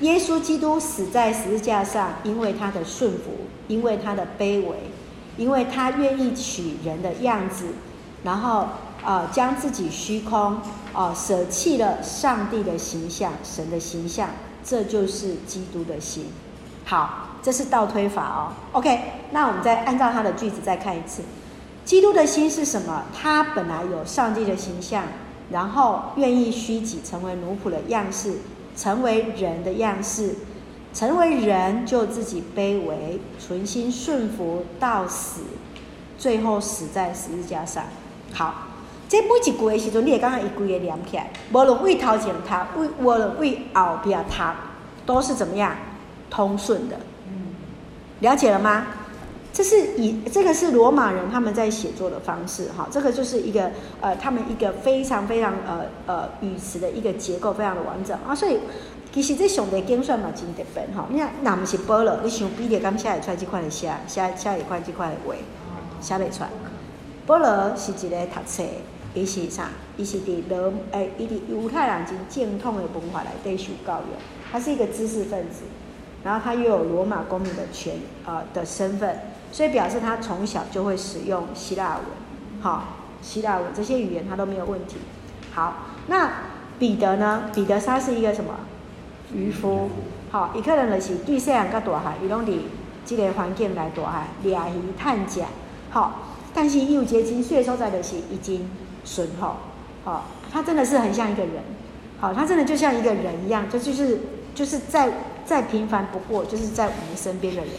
[0.00, 4.76] 耶稣基督死在十字架上，因为他的顺服，因为他的卑微，
[5.36, 7.66] 因为他愿意取人的样子，
[8.24, 8.66] 然后。
[9.02, 10.58] 啊、呃，将自己虚空，
[10.92, 14.28] 啊、舍弃了上帝的形象，神的形象，
[14.62, 16.26] 这就是基督的心。
[16.84, 18.52] 好，这是倒推法哦。
[18.72, 21.22] OK，那我们再按照他的句子再看一次。
[21.90, 23.02] 基督的心是什么？
[23.12, 25.02] 他本来有上帝的形象，
[25.50, 28.34] 然后愿意虚己，成为奴仆的样式，
[28.76, 30.36] 成为人的样式，
[30.94, 35.40] 成为人就自己卑微，存心顺服到死，
[36.16, 37.82] 最后死在十字架上。
[38.32, 38.68] 好。
[39.08, 44.54] 这每一句的时候，你也刚刚一句的连起来，无论为头前他，为无论为后边他，
[45.04, 45.74] 都是怎么样
[46.30, 46.94] 通顺的。
[47.26, 47.48] 嗯
[48.20, 48.86] 了解了吗？
[49.52, 58.34] 这是以这个是罗马人他们在写作的方式，哈，这个就是一个呃，他们一个非常非常呃呃语词的一个结构非常的完整啊。
[58.34, 58.60] 所以
[59.12, 61.06] 其实这上帝精算嘛真特别哈。
[61.10, 62.18] 你看，那不是保罗？
[62.22, 65.34] 你想比的刚写会出来这块的写，写写一块这块的话，
[66.00, 66.50] 写不出来。
[67.26, 68.62] 保罗是一个读册。
[69.12, 69.70] 伊是啥？
[69.96, 74.14] 伊是伫罗诶，伊伫犹太人真正统的文化来对受教育。
[74.52, 75.64] 他是一个知识分子，
[76.22, 79.18] 然后他又有罗马公民的权呃的身份，
[79.52, 82.04] 所以表示他从小就会使用希腊文，
[82.60, 82.84] 好，
[83.22, 84.96] 希腊文这些语言他都没有问题。
[85.52, 86.30] 好，那
[86.78, 87.50] 彼得呢？
[87.52, 88.54] 彼得他是一个什么
[89.34, 89.90] 渔夫？
[90.30, 92.56] 好，一个人就是对细汉甲大汉，伊拢伫
[93.04, 95.46] 这个环境来大海掠鱼探甲，
[95.90, 96.20] 好，
[96.54, 98.70] 但是有结晶所所在的是已经
[99.04, 99.58] 损耗，
[100.04, 101.54] 好，他真的是很像一个人，
[102.20, 104.20] 好，他真的就像一个人一样，就就是
[104.54, 105.12] 就是再
[105.44, 107.70] 再平凡不过，就是在我们身边的人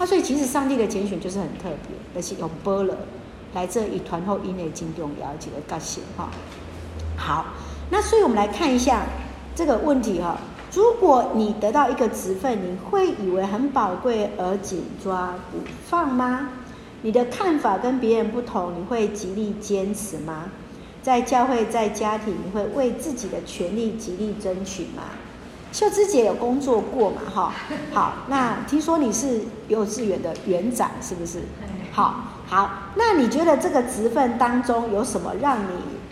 [0.00, 2.96] 那所以其实上帝的拣选就是很特别，而且用波了
[3.52, 6.30] 来这一团后因内金重要几个个性哈。
[7.18, 7.44] 好，
[7.90, 9.02] 那所以我们来看一下
[9.54, 10.38] 这个问题哈。
[10.72, 16.48] 如果你得到一个职分，你会以为很宝贵而紧抓不放吗？
[17.02, 20.44] 你的看法跟别人不同，你会极力坚持吗？
[21.02, 25.02] 在教会、在家庭，你会为自己的权利极力争取吗？
[25.72, 27.22] 秀芝姐有工作过嘛？
[27.32, 27.52] 哈，
[27.94, 31.42] 好，那听说你是幼稚园的园长，是不是？
[31.92, 35.70] 好，好，那你觉得这个职分当中有什么让你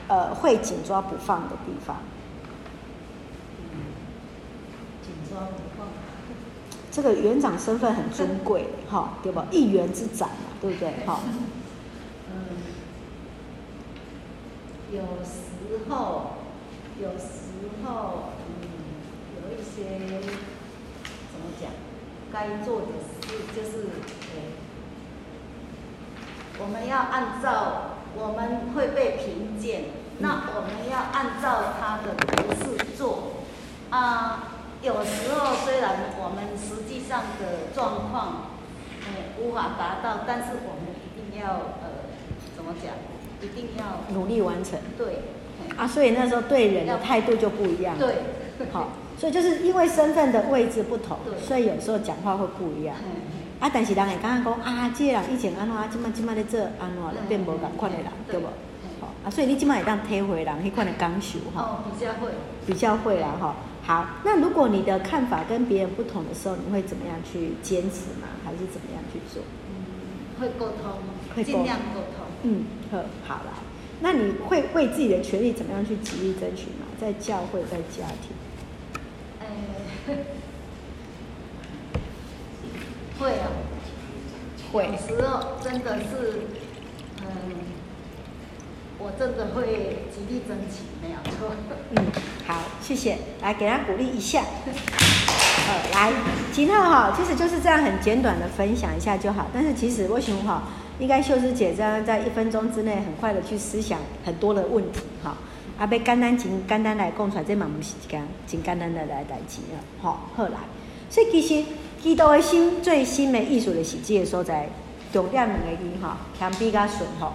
[0.08, 1.96] 呃会紧抓不放的地方？
[5.02, 5.86] 紧抓不放
[6.90, 9.46] 这个园长身份很尊贵，哈，对吧？
[9.50, 10.92] 一园之长嘛，对不对？
[11.06, 11.20] 哈。
[12.30, 12.34] 嗯，
[14.92, 16.32] 有时候，
[17.00, 17.24] 有时
[17.84, 18.30] 候，
[19.58, 19.98] 一些
[21.32, 21.70] 怎么讲？
[22.32, 23.10] 该做的事
[23.56, 23.88] 就是，
[24.36, 24.54] 哎，
[26.60, 29.84] 我们要按照，我们会被评鉴，
[30.18, 33.32] 那我们要按照他的模式做，
[33.90, 34.54] 啊。
[34.80, 38.52] 有时候虽然我们实际上的状况，
[39.02, 41.50] 呃，无法达到，但是我们一定要
[41.82, 42.06] 呃，
[42.54, 42.94] 怎么讲？
[43.42, 44.78] 一定要努力完成。
[44.96, 45.22] 对。
[45.76, 47.98] 啊，所以那时候对人的态度就不一样。
[47.98, 48.18] 对。
[48.70, 52.94] 好， 所以就是因为身份的位置不同，所以有时候讲话会不一样。
[53.58, 58.46] 啊，但是人会刚刚讲啊，这个人以前安怎啊，今麦今麦在做安怎了，变无同款的人，对不？
[59.00, 61.62] 好啊，所以你今麦会当体会人迄款的感受哈。
[61.62, 62.30] 哦，比较会。
[62.64, 63.56] 比较会啦哈。
[63.82, 68.28] 好，那如果你的看法跟别人不同的时候，你会怎么样去坚持吗？
[68.44, 69.42] 还是怎么样去做？
[69.66, 70.92] 嗯，会沟通，
[71.34, 72.26] 会尽量沟通。
[72.44, 73.54] 嗯，好，好啦。
[74.00, 76.86] 那你会为自己的权利怎么样去极力争取吗？
[77.00, 78.30] 在教会，在家庭？
[80.08, 80.14] 呃，
[83.20, 83.48] 会啊，
[84.72, 84.86] 会。
[84.86, 86.46] 有时候真的是，
[87.20, 87.26] 嗯，
[88.98, 91.52] 我真的会极力争取，没有错。
[91.90, 92.06] 嗯。
[92.46, 94.42] 好，谢谢，来给他鼓励一下。
[95.68, 96.10] 呃，来，
[96.50, 99.48] 今天哈，其实就是这样很简短的分享一下就好。
[99.52, 100.62] 但是其实为什么哈，
[100.98, 105.36] 应该秀芝姐这样在一分钟之内很快的去思想很多的问题哈。
[105.78, 109.78] 阿贝简单请简单来讲出来，这嘛不是一件真简单的来代志啊。
[110.02, 110.58] 好，后来，
[111.08, 111.64] 所以其实
[112.02, 114.68] 基督的心最新的艺术的喜剧的所在，
[115.12, 117.32] 重点两个字哈，强逼加顺哈。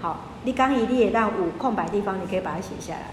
[0.00, 3.08] 好，你刚一列让五空白地方，你可以把它写下来。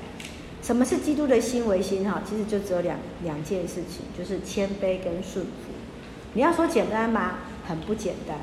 [0.63, 2.10] 什么是基督的心为心？
[2.10, 5.73] 哈，其实就只有两两件事情，就是谦卑跟顺服。
[6.34, 7.39] 你要说简单吗？
[7.67, 8.38] 很不简单。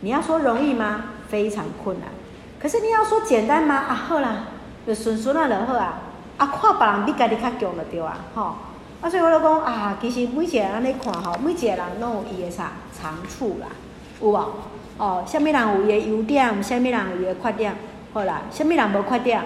[0.00, 1.04] 你要说容易吗？
[1.28, 2.08] 非常困难。
[2.58, 3.76] 可是你要说简单吗？
[3.76, 4.46] 啊，好啦，
[4.86, 6.00] 就顺顺啊就好啊。
[6.38, 8.54] 啊，看别人比家己较强就对啊，吼。
[9.00, 13.66] 啊，所以我就讲啊，其实每一个人安尼看吼，每一个人拢有伊的啥长处啦，
[14.20, 14.48] 有无？
[14.98, 17.74] 哦，啥物人有伊的优点，啥物人有伊的缺点，
[18.12, 19.42] 好啦，啥物人无缺点？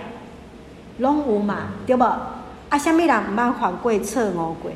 [0.98, 2.04] 拢有嘛，对无？
[2.68, 4.70] 啊，什物人毋捌犯过错误过？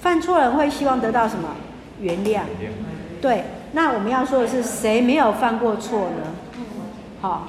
[0.00, 1.48] 犯错人会希望得到什么？
[2.00, 2.42] 原谅。
[3.20, 6.32] 对，那我们要说的是，谁没有犯过错呢？
[7.20, 7.48] 好，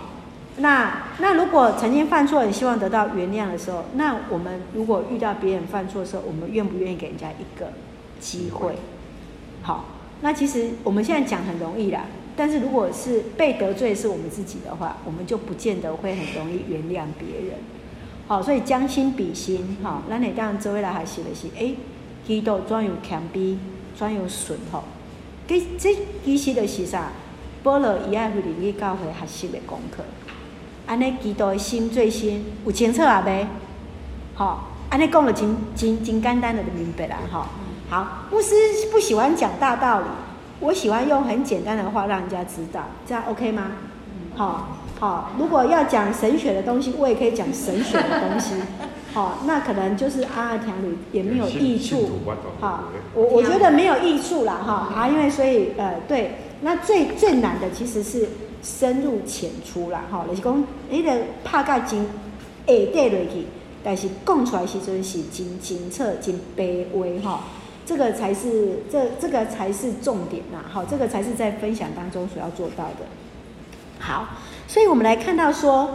[0.59, 7.71] 那那如果曾经犯错很希望得到原谅的时候，那我们如果遇到别人犯错的时候，我们愿不愿意给人家一个
[8.19, 8.75] 机会？
[9.61, 9.85] 好，
[10.21, 12.01] 那其实我们现在讲很容易啦。
[12.35, 17.59] 但是如果是被得罪是我们自己的话，我们就不见得会很容易原谅别人。
[18.27, 21.73] 好，所以将心比心，哈，那你当然这位来还写的是，哎，
[22.25, 23.57] 基督专有谦卑，
[23.97, 24.83] 专有顺吼。
[25.47, 27.11] 这这其实的是啥？
[27.61, 30.03] 保罗伊爱回去教会学习的功课。
[30.89, 33.45] 安尼基督的心最新有清楚啊没？
[34.33, 37.45] 好，安尼讲了真真真简单的就明白了哈。
[37.91, 38.55] 好，牧师
[38.91, 40.07] 不喜欢讲大道理。
[40.61, 43.73] 我喜欢用很简单的话让人家知道，这样 OK 吗？
[44.35, 45.29] 好，好。
[45.37, 48.55] 如果要讲神学的东西，我也可以讲神学的东西。
[49.13, 52.09] 好，那可能就是阿阿条女也没有益处。
[52.59, 58.27] 好，我我觉得没有益处啦，哈啊，因为所以呃对，那最最难的其实是
[58.61, 62.05] 深入浅出啦，哈，就是讲你的拍个真下
[62.65, 63.45] 底落去，
[63.83, 67.41] 但是讲出来时阵是真清澈、真卑微哈。
[67.85, 73.05] 这个才是这这个才是重点呐，好，这个才是在分享当中所要做到的。
[73.97, 74.27] 好，
[74.67, 75.89] 所以我们来看到说，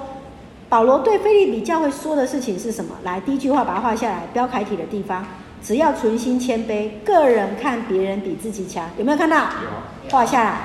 [0.68, 2.96] 保罗对腓立比教会说的事情是什么？
[3.04, 5.24] 来，第一句话把它画下来，标楷体的地方，
[5.62, 9.36] 只要存心谦卑，个人看别人比自己强，有没有看到？
[9.36, 10.10] 有。
[10.10, 10.60] 画下来，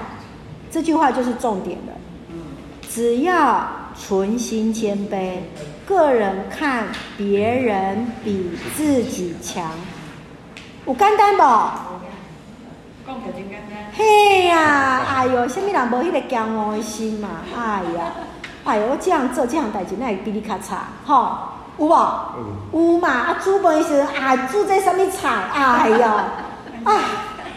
[0.72, 1.93] 这句话就是重点了。
[2.89, 5.38] 只要存心谦卑，
[5.86, 9.72] 个人看别人比自己强，
[10.86, 11.43] 有简单不？
[13.05, 13.91] 讲得真简单。
[13.93, 17.30] 嘿呀，哎呦，什么人无迄个骄傲的心嘛？
[17.55, 18.11] 哎呀，
[18.65, 21.38] 哎呦，我这样做这样代志，那会比你较差，吼，
[21.78, 21.91] 有无？
[22.74, 23.09] 有嘛？
[23.09, 25.30] 啊，煮饭时，啊，煮这什么菜？
[25.53, 26.26] 哎呀，
[26.84, 26.93] 啊。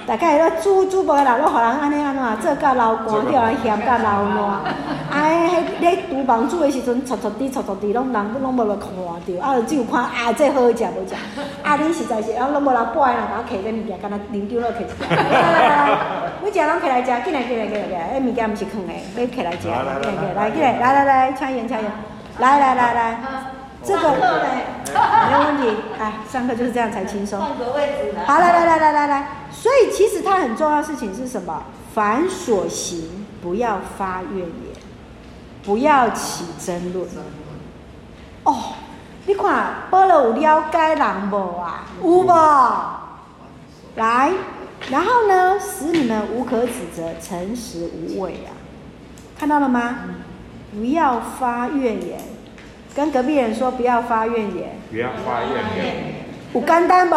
[0.06, 4.60] 大概咧煮煮饭啦，我互人安尼安怎做甲流汗，叫人嫌甲流烂。
[5.12, 8.88] 哎， 迄咧厨房煮的时阵，撮撮滴撮撮滴，拢人拢无落看
[9.26, 11.14] 着，啊，就只有看啊，这好食无食。
[11.62, 15.06] 啊，恁实在是啊，拢无人摆啦，甲我摕这物件，敢若啉酒了摕一条。
[15.08, 15.98] 来来来来，
[16.42, 19.68] 每只拢摕来食，进来进来进来进来，迄物件毋是囥的，要摕来食。
[19.68, 21.86] 来来来来，进来来来来，请用请用，
[22.38, 23.18] 来来来来，
[23.84, 25.76] 这个没问题。
[25.98, 27.40] 哎，上课就是这样才轻松。
[27.40, 28.24] 换个位置来。
[28.24, 29.28] 好，来来来来来来。
[29.50, 31.62] 所以其实它很重要的事情是什么？
[31.94, 34.76] 凡所行，不要发怨言，
[35.62, 37.06] 不要起争论。
[38.44, 38.74] 哦，
[39.26, 41.84] 你看，保罗有了解人无啊？
[42.02, 42.26] 有无？
[43.96, 44.32] 来，
[44.90, 48.50] 然后呢，使你们无可指责，诚实无伪啊！
[49.38, 49.98] 看到了吗？
[50.72, 52.18] 不要发怨言，
[52.94, 54.78] 跟隔壁人说不要发怨言。
[54.90, 56.22] 不要发怨言。
[56.54, 57.16] 有简单不？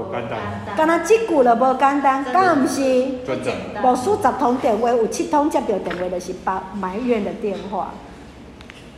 [0.00, 0.38] 无简单。
[0.74, 2.82] 敢若即句了无简单，敢毋是？
[3.26, 3.54] 真正。
[3.82, 7.90] 无数十通电话，有七通接到电话就是把埋怨的电话。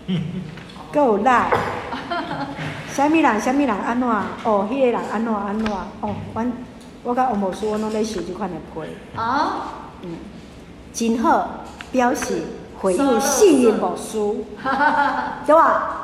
[0.95, 1.51] 够赖。
[2.93, 3.41] 啥物人？
[3.41, 3.69] 啥物人？
[3.69, 4.09] 安怎？
[4.45, 5.35] 哦，迄个人安怎？
[5.35, 5.73] 安怎？
[6.03, 6.53] 哦，阮
[7.03, 8.81] 我甲王某书，我拢咧收即款的批。
[9.19, 9.55] 啊。
[10.03, 10.17] 嗯。
[10.93, 12.43] 真好，表示
[12.81, 14.45] 回应信任某书。
[15.45, 16.04] 对吧？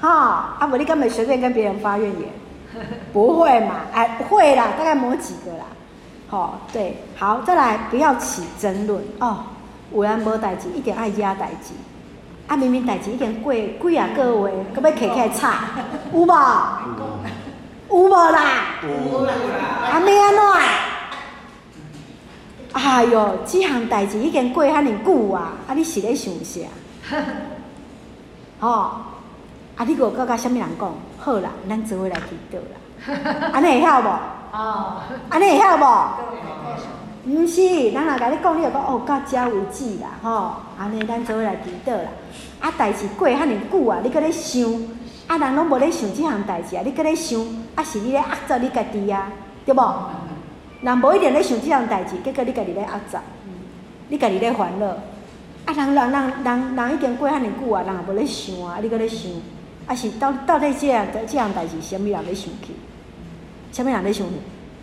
[0.00, 2.28] 哈，啊无你根本随便跟别人发怨言？
[3.12, 3.76] 不会嘛？
[3.92, 5.64] 哎，会啦，大概某几个啦。
[6.28, 9.38] 好、哦，对，好，再来，不要起争论哦。
[9.94, 11.72] 有人无代志，一定爱惹代志。
[12.48, 15.48] 啊，明明代志已经过几啊个月，搁要起起来吵，
[16.12, 16.34] 有无？
[17.88, 18.42] 有无啦？
[18.82, 19.32] 有啦。
[19.92, 20.42] 啊，咩安怎？
[22.72, 25.52] 哎哟，即项代志已经过遐尼久啊！
[25.66, 26.60] 啊，你是咧想啥？
[28.60, 28.90] 哦。
[29.76, 29.84] 啊！
[29.84, 30.94] 你个佮甲啥物人讲？
[31.18, 33.50] 好啦，咱做伙来祈祷啦。
[33.52, 34.08] 安尼会晓无？
[34.52, 35.02] 哦。
[35.28, 36.08] 安尼会晓无？
[37.26, 40.52] 毋是，咱若甲你讲，你就讲哦，到遮为止啦，吼。
[40.78, 42.08] 安尼咱做伙来祈祷啦。
[42.60, 44.62] 啊，代志过遐尼久啊，你搁咧想？
[45.26, 47.38] 啊，人拢无咧想即项代志啊，你搁咧想？
[47.74, 49.28] 啊，是你咧压榨你家己啊，
[49.66, 49.94] 对无？
[50.80, 53.20] 人无一定咧想即项代志，结果你家己咧压榨，
[54.08, 54.86] 你家己咧烦恼。
[54.86, 59.30] 啊，人人人人人已经过遐尼久啊，人也无咧想啊，你搁咧想？
[59.86, 62.74] 啊是到到底这样的这样代志，什么人咧想去？
[63.72, 64.32] 什么人咧想去？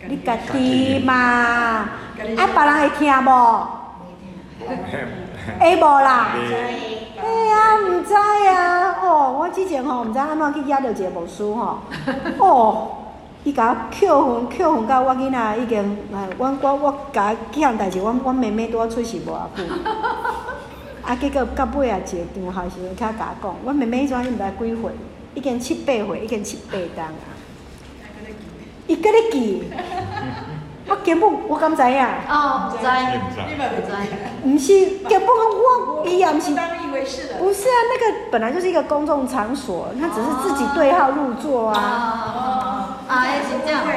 [0.08, 1.14] 你家己嘛？
[1.14, 2.36] 啊，别人
[2.80, 3.66] 会听无？
[5.60, 6.28] 会无啦？
[7.22, 8.96] 哎呀，毋知啊！
[9.02, 11.78] 哦，我之前吼毋知安怎去惹到一个无书吼。
[12.38, 12.88] 哦，
[13.44, 19.64] 伊甲我扣分扣分到我囡仔已经，哎，我我我甲即项代志，我我妹妹拄啊出世无偌久。
[21.06, 24.90] 啊，结果到尾啊，一个电话时阵，他甲我讲，我妹妹怎伊毋知几岁，
[25.34, 27.28] 已经七八岁，已经七八档啊。
[28.86, 29.64] 伊搁咧记，
[30.88, 32.06] 我根本我敢知影。
[32.28, 32.86] 哦，毋知，
[33.48, 33.92] 你嘛毋知。
[34.44, 36.54] 毋是，根本我伊也毋是。
[36.54, 37.34] 当一回事的。
[37.38, 41.78] 不是啊，那个本来就是一个公众场所，他只是自己对号入座啊。
[41.78, 43.90] 啊，啊，是这样子。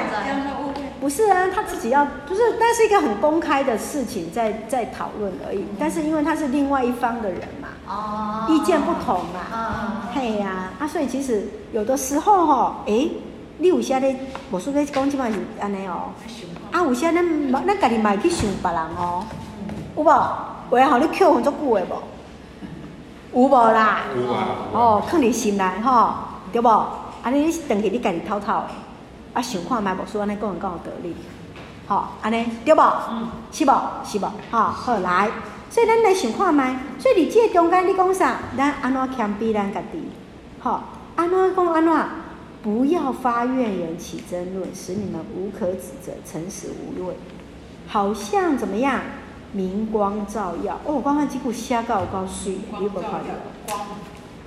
[1.00, 5.64] 不是啊，他自己要不是，但是一个很公开的事情在在讨论而已。
[5.80, 13.12] 但是因为他是另外一方的人嘛，哦，意见不同嘛，啊，嘿呀，啊，所以其实有的时候吼、哦，诶、欸，
[13.60, 14.20] 你有些咧，
[14.50, 16.10] 我说咧讲起码是安尼哦，
[16.72, 19.24] 啊，有些咱咱家己嘛会去想别人哦，
[19.96, 20.12] 有无？
[20.72, 23.42] 为好你扣分足久的无？
[23.44, 24.02] 有无啦？
[24.16, 24.48] 有啊。
[24.74, 26.14] 哦，放伫心内吼，
[26.52, 26.68] 对不？
[26.68, 28.68] 啊，你等下你家己偷偷的。
[29.38, 31.16] 啊，想看卖无书安尼讲有道理，
[31.86, 32.82] 好，安尼对无？
[33.12, 33.72] 嗯，是无？
[34.04, 34.32] 是无？
[34.50, 35.30] 好，好来，
[35.70, 38.38] 所以咱来想看卖，所以你这中间你讲啥？
[38.58, 40.10] 咱安怎谦卑咱家己？
[40.60, 40.86] 好，
[41.16, 42.06] 安怎讲安怎？
[42.64, 47.16] 不要发怨言起争论，使你们无可指责，诚实无论。
[47.88, 49.02] 好像怎么样？
[49.52, 50.80] 明光照耀。
[50.84, 53.78] 哦，我刚刚几句写到有够水，你有无看到？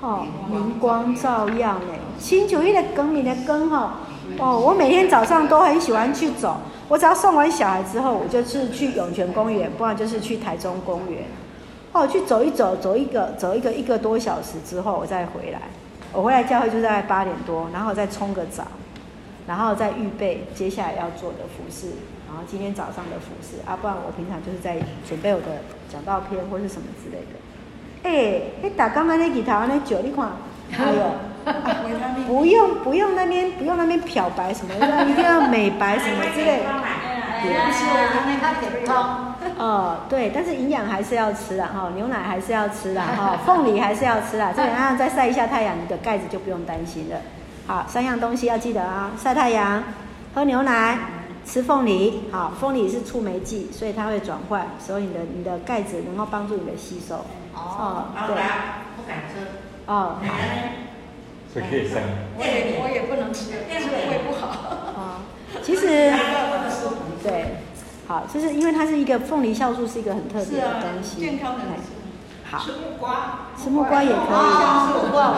[0.00, 3.90] 好，明光照耀呢，亲像迄个光明的光吼。
[4.38, 6.56] 哦，我每天早上都很喜欢去走。
[6.88, 11.24] 我只要送完小孩之后，我就是去涌泉公园，不然就是去台中公园。
[11.92, 15.60] 哦，去走一走，走一个，走一个一个多小时之后，我再回来。
[16.12, 18.64] 我回来教会就在八点多，然后再冲个澡，
[19.46, 21.88] 然后再预备接下来要做的服饰，
[22.26, 24.76] 然后今天早上的服饰啊，不然我平常就是在
[25.08, 25.46] 准备我的
[25.88, 27.38] 讲道片或是什么之类的。
[28.02, 30.30] 哎，哎，打刚刚那几条那酒，你看，
[30.72, 31.02] 还有，
[31.44, 31.54] 啊、
[32.26, 34.74] 不用不用那边不用那边漂白什么，
[35.08, 36.62] 一定要美白什么之类。
[39.58, 47.16] 哦，对，但是营养还是要吃的哈，牛奶还是要吃的哈，凤梨还是要吃的，这两样再晒一下太阳，你的盖子就不用担心了。
[47.66, 49.82] 好，三样东西要记得啊，晒太阳，
[50.34, 50.98] 喝牛奶，
[51.44, 52.24] 吃凤梨。
[52.30, 57.16] 好，凤梨是促霉剂，所以它会转换，所以你的你的盖子能够帮助你的吸收。
[57.54, 58.36] 哦，对，
[58.96, 59.46] 不敢吃。
[59.86, 60.34] 哦，好。
[61.52, 62.00] 所以可以生。
[62.38, 64.46] 我也我也不能吃，吃了胃不好。
[64.96, 65.22] 啊，
[65.62, 66.12] 其实，
[67.22, 67.56] 对。
[68.06, 71.20] 好，就是因为它是一个凤梨酵素，是一个很特别的东西。
[71.20, 71.64] 健康的。
[72.44, 72.58] 好。
[72.58, 73.48] 吃木瓜。
[73.60, 74.18] 吃木瓜也可以。
[74.18, 75.34] 吃木瓜，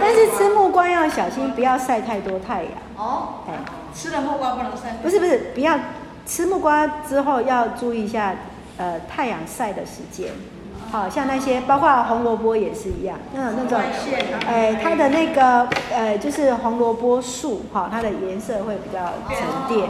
[0.00, 2.72] 但是吃木瓜要小心，不要晒太多太阳。
[2.96, 3.44] 哦。
[3.48, 3.54] 哎，
[3.94, 4.98] 吃了木瓜不能晒。
[5.02, 5.76] 不是不是，不要
[6.24, 8.34] 吃木瓜之后要注意一下，
[8.76, 10.30] 呃，太阳晒的时间。
[10.90, 13.78] 好像那些，包括红萝卜也是一样，那那种，
[14.46, 19.88] 哎，它的那个，呃，就是红萝卜素，哈，它的颜色会比较沉淀。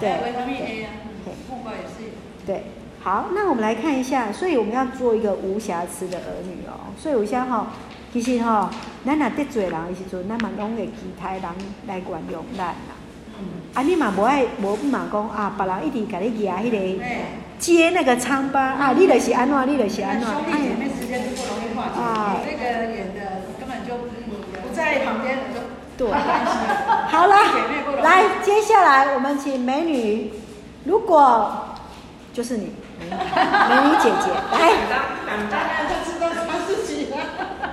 [0.00, 0.90] 对，维他命 A 啊，
[1.48, 2.12] 木瓜也是。
[2.46, 2.64] 对，
[3.02, 6.90] 好，那我们来看一下，所以我们要做一个无瑕疵的儿女哦。
[6.96, 7.68] 所以有些哈，
[8.12, 8.70] 其实哈，
[9.04, 11.42] 咱若得罪人的时阵，咱嘛拢会其他人
[11.86, 12.74] 来原谅咱啦。
[13.38, 13.44] 嗯。
[13.74, 16.76] 啊，你嘛无爱无嘛讲啊，别人一直甲你压迄个
[17.60, 20.26] 揭那个疮疤啊，你就是安怎，你就是安怎。
[20.26, 22.00] 兄弟姐妹之间就不容易化解。
[22.00, 22.40] 啊。
[22.42, 23.20] 那个演的
[23.60, 25.60] 根本就不在旁边，就
[25.96, 26.10] 对。
[26.10, 27.36] 好了，
[28.02, 30.32] 来，接下来我们请美女，
[30.84, 31.76] 如果
[32.32, 34.72] 就是你，美女姐姐 来。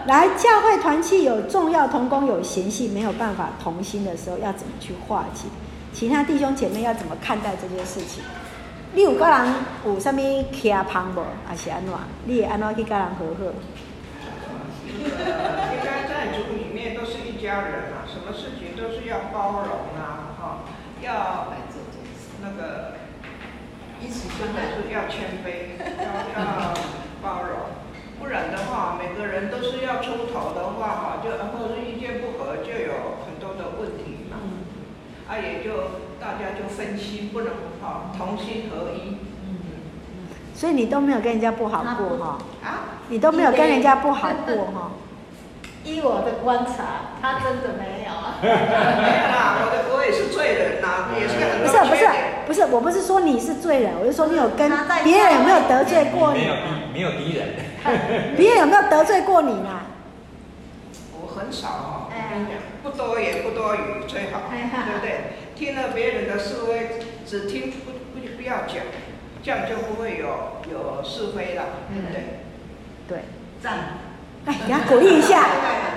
[0.06, 5.44] 来，教会团契有重要同工有嫌隙，没有办法同心的时候，要怎么去化解？
[5.94, 8.24] 其他弟兄姐妹要怎么看待这件事情？
[8.98, 9.54] 你有个人
[9.86, 10.16] 有啥物
[10.50, 11.24] 磕碰无？
[11.48, 11.93] 还是安怎？
[12.26, 13.54] 你会安怎去跟人和好？
[14.89, 20.66] 应该在组里面都是一家人啊，什么事情都是要包容啊，哈，
[21.04, 21.54] 要
[22.41, 22.93] 那个，
[24.02, 26.74] 一起真的是要谦卑，要要
[27.22, 27.70] 包容，
[28.20, 34.38] 不然的话，每个人都是要出头的话，哈，就或者意见不合，就有很多的问题嘛，
[35.30, 36.07] 啊，也就。
[36.20, 37.49] 大家就分心，不能
[37.82, 39.18] 哈同心合一。
[40.53, 42.38] 所以你都没有跟人家不好过哈？
[42.63, 42.97] 啊？
[43.09, 44.91] 你都没有跟人家不好过哈？
[45.86, 48.11] 依我的观察，他真的没有。
[48.41, 51.61] 没有啦，我的我也是罪人呐，也是很。
[51.63, 52.09] 不是不是
[52.47, 54.70] 不是，我不是说你是罪人，我是说你有跟
[55.03, 56.39] 别人有没有得罪过你？
[56.39, 56.61] 没有敌
[56.93, 57.47] 没有敌人。
[58.36, 59.80] 别人有没有得罪过你呢？
[61.13, 65.47] 我很少哈，我跟你讲，不多言不多语最好，对不对？
[65.58, 68.86] 听了别人的是非，只听不不不要讲，
[69.41, 72.24] 这样就不会有有是非了，对不对？
[73.08, 73.20] 对，
[73.62, 73.97] 赞。
[74.45, 75.49] 哎，给他鼓励一下。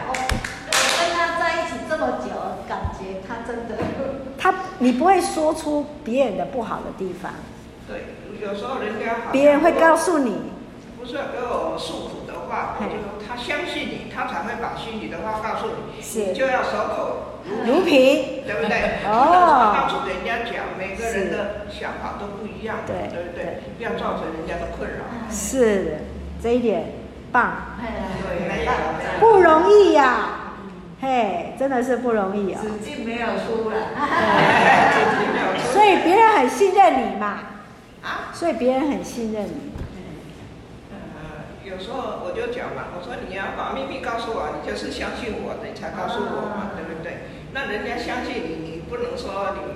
[0.09, 2.31] 我跟他在一起这么久，
[2.67, 3.77] 感觉他真的。
[4.39, 7.33] 他，你不会说出别人的不好的地方。
[7.87, 8.05] 对，
[8.41, 9.31] 有时候人家好。
[9.31, 10.53] 别人会告诉你。
[10.99, 12.20] 不是给我诉苦
[12.51, 17.39] 的话，就说他相信你，他才会把心里的话告诉你，是你就要守口。
[17.65, 19.01] 如瓶，对不对？
[19.07, 23.63] 哦，告诉人家讲，每个人的想法都不一样，对对不对？
[23.79, 25.05] 不要造成人家的困扰。
[25.31, 25.91] 是的，
[26.43, 26.93] 这一点
[27.33, 27.79] 棒。
[29.21, 30.27] 不容易呀，
[31.01, 32.61] 嘿，真的是不容易啊。
[32.63, 34.93] 纸巾没有出来，
[35.73, 37.39] 所以别人很信任你嘛。
[38.03, 38.33] 啊？
[38.33, 39.70] 所以别人很信任你。
[41.71, 47.31] 有时候我就讲嘛，我说你要把秘密告诉我，你就是相信我的，你才告诉我嘛，对不对？
[47.53, 49.75] 那人家相信你，你不能说你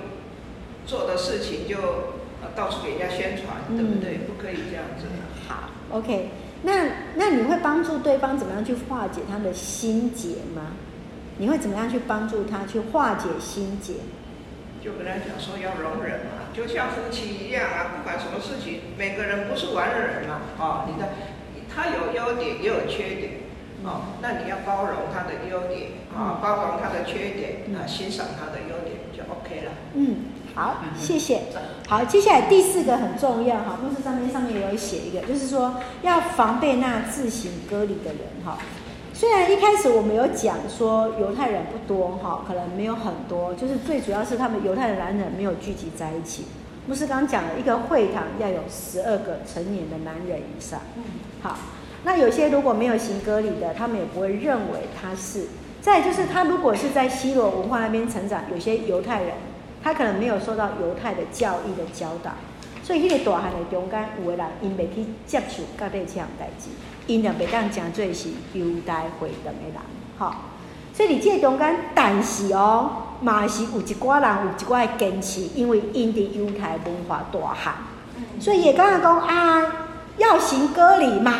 [0.85, 1.77] 做的事情就
[2.55, 4.19] 到处给人家宣传，对不对？
[4.19, 5.07] 嗯、不可以这样子。
[5.47, 6.29] 好，OK，
[6.63, 10.75] 那那你会帮助对方怎么样去化解他的心结吗？
[11.37, 13.93] 你会怎么样去帮助他去化解心结？
[14.83, 21.09] 就跟他讲说要容忍嘛，就像夫妻一样啊，不管什么事情，每个人不是完人嘛，啊，你的
[21.75, 23.31] 他有优点也有缺点。
[23.83, 29.71] 哦，那你要包容他的优点啊，包容他的缺点啊，欣赏他的优点就 OK 了。
[29.93, 30.15] 嗯，
[30.55, 31.41] 好，谢谢。
[31.87, 38.57] 好，接下来第四个很重要哈，牧师上面上面有写一个，就是说要防备那自行隔离的人哈。
[39.13, 46.45] 虽然一开始我们有讲说犹太人不多哈，可能没有很多，就是最主要是他们犹太的男人没有聚集在一起。
[46.87, 50.79] 牧师刚刚讲了一个会堂要有十二个成年的男人以上。
[51.45, 51.57] 嗯，好。
[52.03, 55.47] 那有些如果没有行歌礼的，他们也不会认为他是。
[55.81, 59.33] 再就是他如果是在西罗文化那边成长，有些犹太人，
[59.83, 62.31] 他可能没有受到犹太的教义的教导，
[62.81, 66.69] 所以迄个大汉的中间有的人因未去接受各类这样代志，
[67.05, 69.75] 因就袂当讲做是犹太会堂的人，
[70.17, 70.31] 吼。
[70.91, 72.89] 所以你这中间，但是哦，
[73.21, 77.75] 嘛是有一寡人有一寡的坚持，因为因的犹太文化大汉，
[78.39, 79.84] 所以也刚刚讲啊，
[80.17, 81.33] 要行割礼嘛。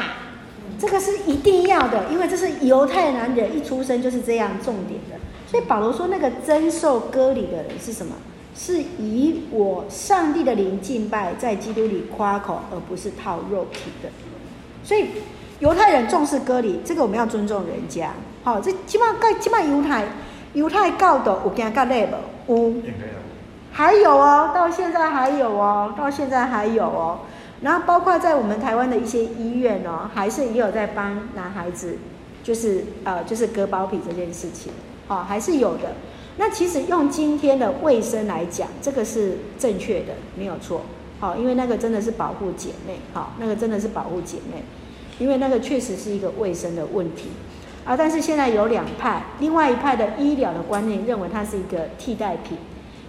[0.77, 5.15] 这个是一定要的，因为这是犹太男人一出生就是这样重点的。
[5.47, 8.13] 所以保罗说，那个真受割礼的人是什么？
[8.57, 14.09] 是以我上帝的灵敬拜，在基督里夸口，而不是套肉体的。
[14.83, 15.07] 所以
[15.59, 18.11] 犹太人重视割礼，这个我们要尊重人家。
[18.43, 20.05] 好，这起码盖起码犹太
[20.53, 22.09] 犹太教导有惊甲累
[22.47, 22.69] 无？
[22.81, 22.83] 有，
[23.71, 27.19] 还有哦，到现在还有哦，到现在还有哦。
[27.61, 31.97] 然后包括在我们台湾的一些医院哦，还是也有在帮男孩子，
[32.43, 34.71] 就是呃，就是割包皮这件事情，
[35.07, 35.93] 哦，还是有的。
[36.37, 40.81] 那其实用今天的卫生来讲，这个是正确的，没有错。
[41.17, 44.61] 好，哦，因为那个真的是保护姐妹，好，那个真的是保护姐妹，
[45.17, 47.29] 因为那个确实是一个卫生的问题
[47.85, 47.95] 啊。
[47.95, 52.57] 但是现在有两派，另外一派的医疗的观念认为它是一个替代品，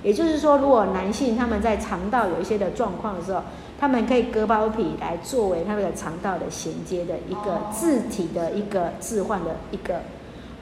[0.04, 3.42] 也就是说，如果男性他们在肠道有一些的状况的时候，
[3.78, 10.00] 他们可以割包皮来作为他们的肠道的衔接的一个自体的一个置换的一个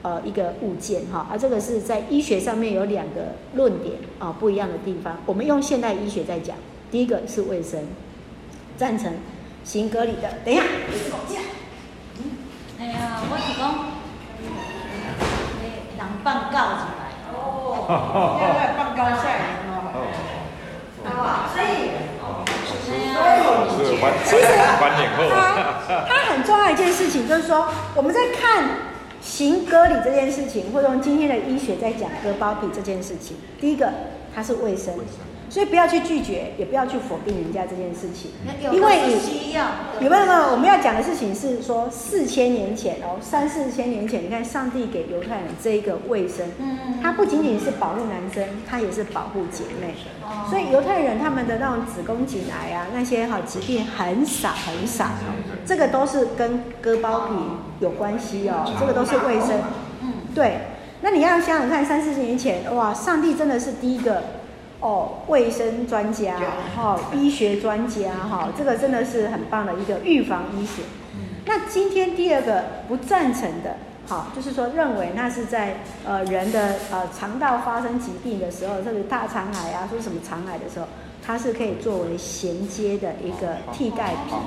[0.01, 5.17] 呃一个物件哈，而这个是在医学上面有两个论点啊不一样的地方。
[5.25, 6.57] 我们用现代医学在讲，
[6.91, 7.79] 第一个是卫生，
[8.75, 9.13] 赞成
[9.63, 10.29] 行割礼的。
[10.43, 11.41] 等一下，你是讲，
[12.19, 12.23] 嗯，
[12.79, 13.73] 哎呀，我是讲，
[15.97, 17.15] 人放狗出来。
[17.33, 19.63] 哦，现在放狗下来。
[19.71, 20.03] 哦，
[21.05, 22.04] 好，所以。
[24.25, 24.77] 其实他
[26.07, 28.63] 他很重要一件事情，就是说我们在看
[29.21, 33.37] 行割礼这件事情，或者用今天的医学在讲割包皮这件事情。
[33.59, 33.91] 第一个，
[34.33, 34.93] 它是卫生。
[35.55, 38.29] 所以不要去拒绝，也不要去否定人家这件事情，
[38.73, 39.53] 因为你
[40.03, 40.51] 有没有？
[40.51, 49.93] 我们要讲的事情是说，四千年前哦，三四千年前，你看上帝给犹太人这一个卫生，嗯，它不仅仅是保护男生，他也是保护姐妹。
[50.49, 55.05] 所以犹太人他们的那种子宫颈癌啊，那些哈疾病很少很少，
[55.65, 57.33] 这个都是跟割包皮
[57.79, 59.51] 有关系哦，这个都是卫生。
[60.01, 60.57] 嗯，对。
[60.99, 64.21] 那你要想想看，三四千年前，哇，上帝真的是第一个。
[64.79, 66.35] 哦，卫生专家，
[66.75, 70.83] 哈，医学专家，哈，这个真的是很棒的一个预防医学。
[71.45, 80.87] 那今天第二个不赞成的，好，就是说认为那是在呃人的呃肠道发生疾病的时候，特别大肠癌啊，说什么肠癌的时候，
[81.25, 84.37] 它是可以作为衔接的一个替代品。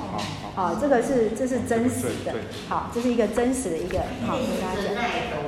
[0.55, 2.35] 好，这个是这是真实的，
[2.68, 5.39] 好，这是一个真实的一个，好，跟大家讲。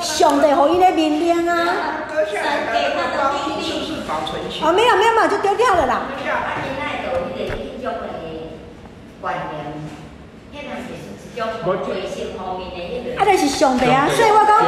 [0.00, 2.04] 上帝给伊的命令啊！
[2.10, 4.40] 割下来的包皮是不是保存？
[4.62, 6.02] 哦，没有没有嘛，就丢掉了啦。
[13.16, 14.08] 啊，就是上帝啊！
[14.08, 14.62] 所以我讲，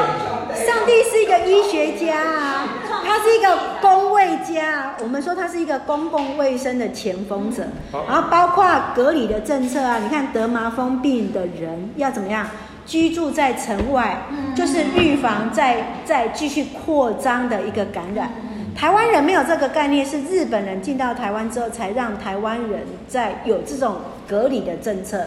[0.66, 2.67] 上帝是一个医学家啊，
[3.08, 4.94] 他是一个公卫家。
[5.02, 7.66] 我们说他是一个公共卫生的前锋者，
[8.06, 12.46] 然后包括隔离的政策啊，你看得麻风病的人要怎么样？
[12.84, 14.22] 居住在城外，
[14.54, 18.30] 就是预防再再继续扩张的一个感染。
[18.74, 23.96] 台湾人没有这个概念，是日本人进到台湾之后，才让台湾人在有这种
[24.26, 25.26] 隔离的政策。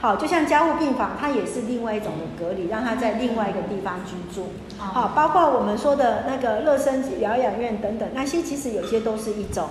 [0.00, 4.46] 好，就像家务病房，它也是另外一种的隔离，让他在另外一个地方居住。
[4.78, 9.68] 好，包括我们说的那个乐生疗养院等等，那些其实有些都是一种。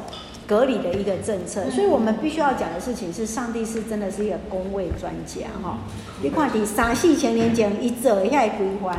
[0.47, 5.77] 隔离的一个政策，所以我们必须要讲的事情是，上帝是真的是一个工位专家哈。
[6.23, 8.95] 你看，第三四千年前一走一下规划，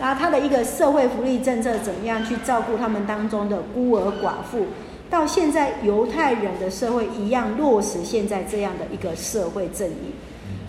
[0.00, 4.66] 然后他的一个社会福利政策怎么样去照顾他们当中的孤儿寡妇，
[5.08, 10.10] 到现在犹太人的社会一样落实现在这样的一个社会正义。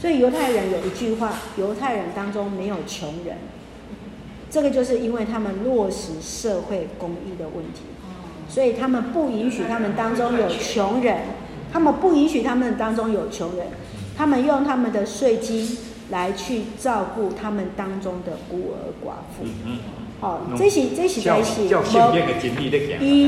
[0.02, 3.38] 所以犹太人有一句话：犹太人当中没有穷人，
[4.50, 7.84] 这个就是因为他们落实社会公益的问题。
[8.50, 11.20] 所以他们不允许他们当中有穷人，
[11.72, 13.68] 他们不允许他们当中有穷人，
[14.18, 15.78] 他们用他们的税金
[16.10, 19.46] 来去照顾他们当中的孤儿寡妇。
[20.22, 21.68] 好，这是这是在是，伊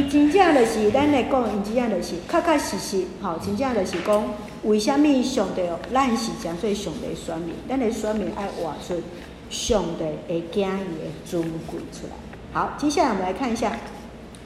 [0.07, 4.23] 真正就是咱来讲，伊真正就是确确实实，吼，真正就是讲，
[4.63, 9.01] 为什么上帝咱是讲做上帝选民，咱的选民爱活出
[9.49, 12.13] 上帝会惊伊的尊贵出来。
[12.53, 13.75] 好，接下来我们来看一下。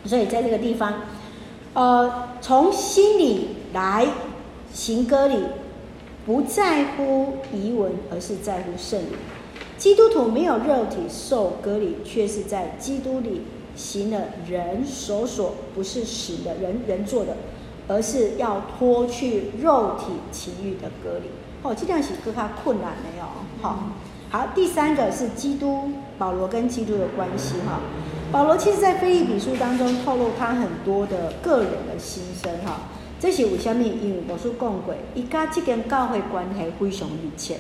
[0.05, 1.01] 所以在这个地方，
[1.73, 4.07] 呃，从心里来
[4.73, 5.35] 行歌礼，
[6.25, 9.09] 不在乎仪文，而是在乎圣灵。
[9.87, 17.37] 基督徒没有肉体受隔离，却是在基督里行了人手所不是死的人人做的，
[17.87, 21.29] 而是要脱去肉体情欲的隔离。
[21.63, 23.23] 哦，这样是更加困难没有？
[23.61, 23.93] 好，
[24.29, 27.79] 好，第三个是基督保罗跟基督的关系哈。
[28.29, 32.81] 保罗其实在腓利比书当中透露他很多的个人的心声哈。
[33.21, 33.81] 这是为什么？
[33.81, 37.57] 因为我说讲过，伊跟这间教会关系非常密切。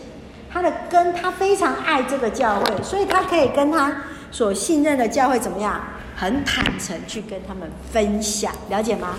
[0.51, 5.81] 他的根，他非常爱这个教会，所以他可以跟他所信任的教会怎么样，
[6.15, 9.15] 很坦诚去跟他们分享，了解吗？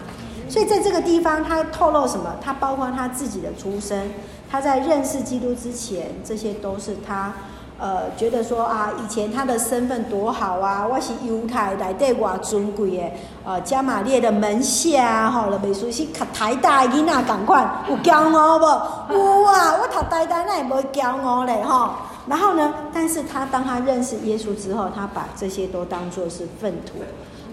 [0.48, 2.36] 所以在这个地方，他透露什么？
[2.42, 4.10] 他包括他自己的出身，
[4.50, 7.34] 他在认识基督之前，这些都是他。
[7.80, 13.02] 呃，觉得说啊，以前他的身份多好啊，我是犹太来对我尊贵的，
[13.44, 18.64] 呃，加玛列的门下啊，吼，了，美术系读台大的囡仔赶快有骄傲不？
[19.14, 21.90] 有啊，我读台大那也无骄傲嘞，吼。
[22.26, 26.94] 然后呢，但是他当他认识耶稣之后，他把这些都当作是粪土，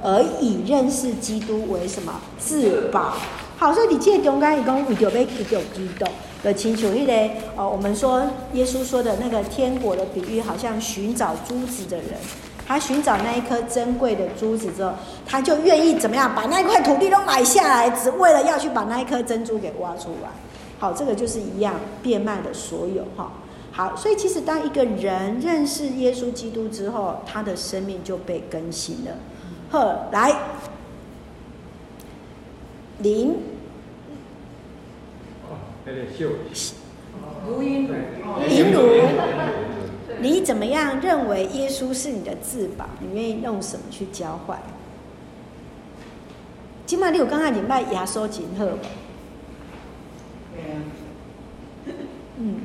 [0.02, 3.14] 而以认识基督为什么至宝？
[3.58, 6.06] 好，所以你这中间伊讲为着要去到基督。
[6.46, 8.22] 的请求一类，哦，我们说
[8.54, 12.10] 耶稣说的那个天国的比喻，好像寻找珠子的人，
[12.68, 14.94] 他寻找那一颗珍贵的珠子之后，
[15.26, 20.30] 他就愿意怎么样，把那一块土地都买下来，只为了要去把那一颗珍珠给挖出来。
[20.78, 21.74] 好，这个就是一样
[22.04, 23.32] 变卖的所有哈。
[23.72, 29.12] 好，所以其实当一个人认识耶稣基督之后，他的生命就被更新了。
[29.72, 30.32] 呵，来，
[33.00, 33.36] 零。
[37.48, 37.88] 如音
[38.72, 38.82] 如，
[40.20, 42.90] 你怎么样认为耶稣是你的至宝？
[43.00, 44.60] 你愿意用什么去交换？
[46.88, 48.80] 今麦你有刚刚你卖压缩锦鹤吗？
[52.38, 52.62] 嗯。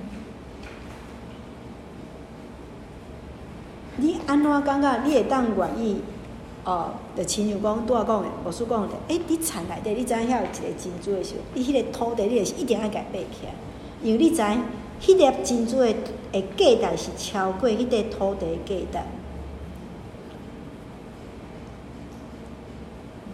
[3.96, 6.00] 你安怎感觉你会当愿意？
[6.62, 13.54] 哦，就亲像讲拄仔讲的，无师讲的，诶、欸，你田内底，你知影遐有一个珍珠的时候，你迄个土地，你也是一定要甲伊爬起来，
[14.02, 14.42] 因为你知，
[15.00, 15.86] 迄粒珍珠的
[16.32, 19.06] 诶价值是超过迄块土地的价值。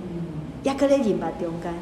[0.01, 0.07] 嗯，
[0.63, 1.75] 抑搁咧人脉中间。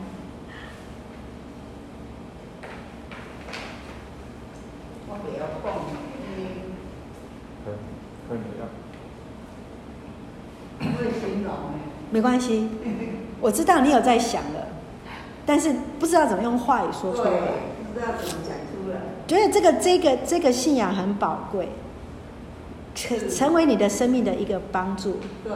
[5.07, 5.67] 我袂晓讲，
[8.27, 8.65] 可以啊。
[12.15, 12.69] 没关系，
[13.41, 14.69] 我知道你有在想了，
[15.45, 17.31] 但是不知道怎么用话语说出来，
[17.93, 19.01] 不知道怎么讲出来。
[19.27, 21.69] 觉得这个这个这个信仰很宝贵，
[22.95, 25.17] 成成为你的生命的一个帮助。
[25.43, 25.53] 对，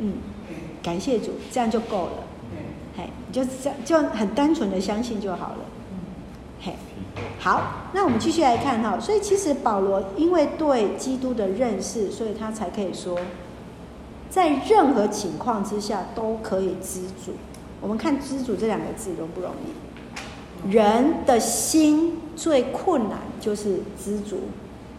[0.00, 0.14] 嗯，
[0.82, 2.12] 感谢主，这样就够了。
[2.50, 2.58] 嗯，
[2.98, 5.58] 嘿，就这样就很单纯的相信就好了。
[6.60, 6.74] 嘿，
[7.38, 8.98] 好，那我们继续来看哈。
[8.98, 13.16] 所以其实保罗因为对基督的认识，所以他才可以说。
[14.30, 17.32] 在任何情况之下都可以知足。
[17.80, 20.70] 我们看“知足”这两个字容不容易？
[20.70, 24.40] 人的心最困难就是知足，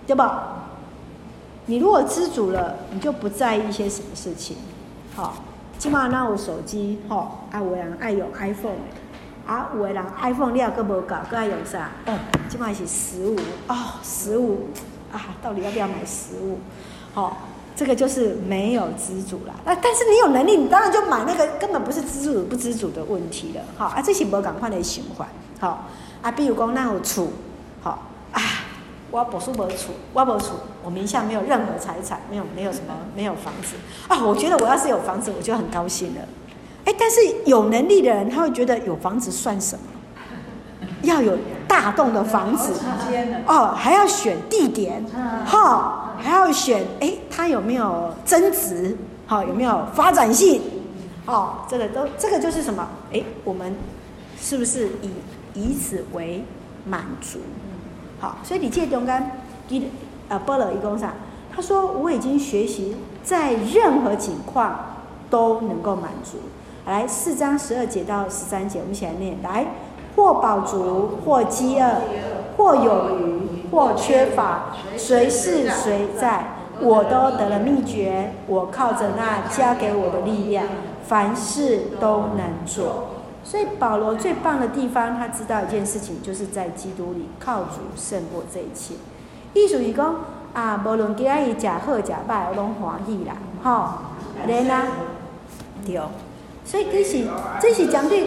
[0.06, 0.66] 对吧？
[1.68, 4.58] 你如果知足了，你就不在意一些什么事情。
[5.16, 5.36] 好，
[5.78, 8.74] 起码那我手机，好，啊，有人爱用 iPhone，
[9.46, 11.92] 啊，有人 iPhone 你也个无搞，个爱用啥？
[12.08, 12.18] 哦，
[12.50, 14.68] 起码是十五哦，十五
[15.14, 16.58] 啊，到底要不要买十五？
[17.14, 17.38] 好。
[17.76, 23.62] 这个就是没有知足啦，那但是你有能力，你当然就买那个，根本不是知足不知足的问题了。
[23.78, 25.28] 好啊，这是无赶快的循环。
[25.60, 25.88] 好
[26.22, 27.30] 啊，比如讲那有厝，
[27.82, 28.42] 好啊，
[29.10, 30.54] 我不是没厝，我没厝，
[30.84, 33.76] 我名下没有任何财产，没有没有什么，没有房子
[34.08, 34.24] 啊。
[34.24, 36.22] 我觉得我要是有房子，我就很高兴了。
[36.86, 40.88] 哎，但是有能力的人，他会觉得有房子算什么？
[41.04, 41.36] 要有
[41.72, 42.74] 大栋的房子
[43.48, 45.02] 哦，还要选地点，
[45.46, 46.10] 哈。
[46.24, 48.96] 还要选，哎，它有没有增值？
[49.26, 50.62] 好，有没有发展性？
[51.26, 52.88] 哦，这个都，这个就是什么？
[53.12, 53.74] 哎，我们
[54.40, 55.10] 是不是以
[55.56, 56.44] 以此为
[56.86, 57.40] 满足？
[58.20, 59.32] 好，所以你借中间，
[59.70, 59.88] 一
[60.30, 61.12] 呃波罗一公上，
[61.56, 66.38] 他说我已经学习在任何情况都能够满足。
[66.86, 69.66] 来，四章十二节到十三节，我们一起来念：来，
[70.16, 72.02] 或饱足，或饥饿，
[72.58, 73.42] 或有余。
[73.72, 78.34] 或缺乏，随是随在，我都得了秘诀。
[78.46, 80.66] 我靠着那加给我的力量，
[81.08, 83.06] 凡事都能做。
[83.46, 88.96] 所以保罗最棒的地方，他知道一件事情，就是在基督里靠主胜过这一切。
[89.54, 90.16] 意思是讲
[90.54, 93.88] 啊，无论今日食好食歹，我拢欢喜啦，吼，
[94.46, 94.84] 连啦，
[95.86, 95.98] 对。
[96.72, 97.28] 所以这是
[97.60, 98.26] 这是讲对，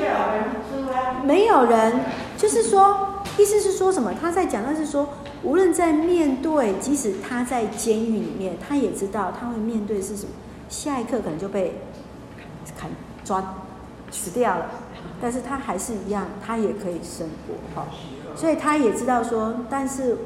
[1.25, 2.01] 没有人，
[2.37, 3.09] 就是说。
[3.37, 4.13] 意思是说什么？
[4.21, 5.09] 他在讲，他是说，
[5.43, 10.31] 无论在面对，即使他在监狱里面，他也知道他会面对是什么，
[10.69, 11.81] 下一刻可能就被
[12.79, 12.89] 砍
[13.25, 13.57] 抓
[14.13, 14.71] 死掉了，
[15.21, 17.89] 但是他还是一样，他也可以生活哈。
[18.37, 20.17] 所以他也知道说，但是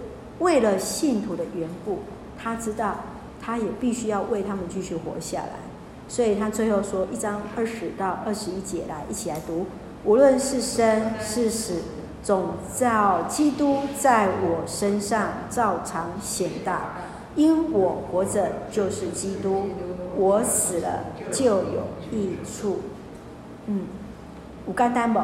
[0.41, 2.01] 为了信徒的缘故，
[2.37, 2.95] 他知道
[3.41, 5.68] 他也必须要为他们继续活下来。
[6.09, 9.67] 所以他最后说一章二十到二十一节来，一起来读。
[10.05, 11.83] 无论是生是死，
[12.23, 16.95] 总照基督在我身上照常显大。
[17.37, 19.69] 因我活着就是基督，
[20.17, 22.81] 我死了就有益处。
[23.67, 23.83] 嗯，
[24.67, 25.21] 有简单不？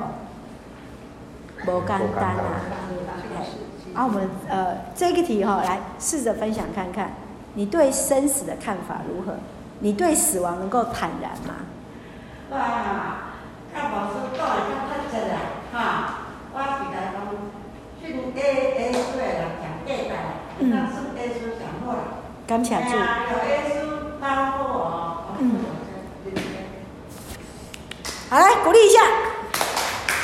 [1.64, 2.61] 不简单啊！
[3.95, 7.14] 啊，我们呃这个题哈、哦，来试着分享看看，
[7.55, 9.39] 你对生死的看法如何？
[9.81, 11.55] 你对死亡能够坦然吗？
[12.49, 13.35] 对啊，
[13.75, 15.35] 看保说到底他太真了
[15.72, 15.79] 哈，
[16.53, 17.14] 我比来讲，
[21.16, 21.35] 但是
[21.87, 21.95] 了。
[22.47, 22.91] 感谢主。
[22.91, 23.75] 有 A 书
[24.20, 24.22] 包
[24.53, 24.79] 括我。
[25.39, 25.43] 嗯。
[28.31, 29.01] 好，来鼓励一下。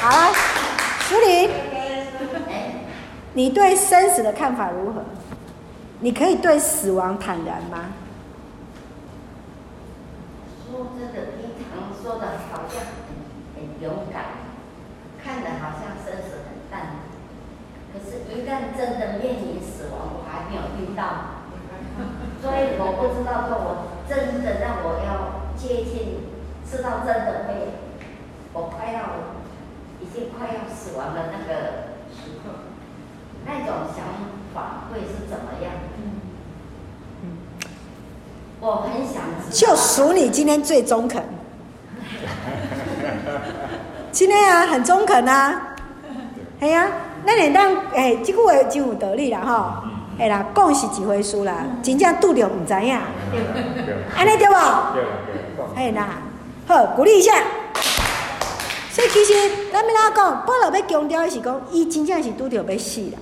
[0.01, 0.33] 好，来，
[1.01, 1.51] 淑玲，
[3.33, 5.03] 你对生死的看法如何？
[6.01, 7.87] 你可以对死亡坦然吗？
[10.81, 13.13] 说真的，平常说的好像很
[13.53, 14.49] 很勇敢，
[15.23, 17.05] 看的好像生死很淡，
[17.93, 21.45] 可是，一旦真的面临死亡，我还没有遇到，
[22.41, 23.69] 所以我不知道说，我
[24.09, 26.25] 真的让我要接近，
[26.65, 27.77] 知道真的会，
[28.55, 29.37] 我快要，
[30.01, 32.73] 已经快要死亡的那个时刻，
[33.45, 35.75] 那种想法会是怎么样？
[38.61, 41.23] 我很想就数你今天最中肯。
[44.13, 45.77] 今天啊，很中肯啊。
[46.61, 46.87] 哎呀，
[47.25, 49.73] 那你当哎，这句话真有道理啦吼。
[50.19, 52.99] 哎啦，讲是一回事啦，真正拄着毋知影。
[54.15, 54.55] 安尼对无？
[55.75, 56.19] 哎啦，
[56.67, 57.33] 好，鼓励一下。
[58.91, 59.33] 所以其实
[59.73, 63.19] 咱要哪讲，保罗要强调的是讲，伊真正是拄着要死啦。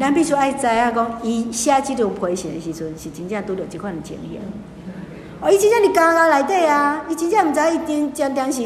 [0.00, 4.40] 咱必须爱知影讲，伊写这段批信的时阵，是真正拄着这款的情形。
[5.42, 8.62] 哦，伊真正伫家家内底啊，伊真正毋知伊定将当时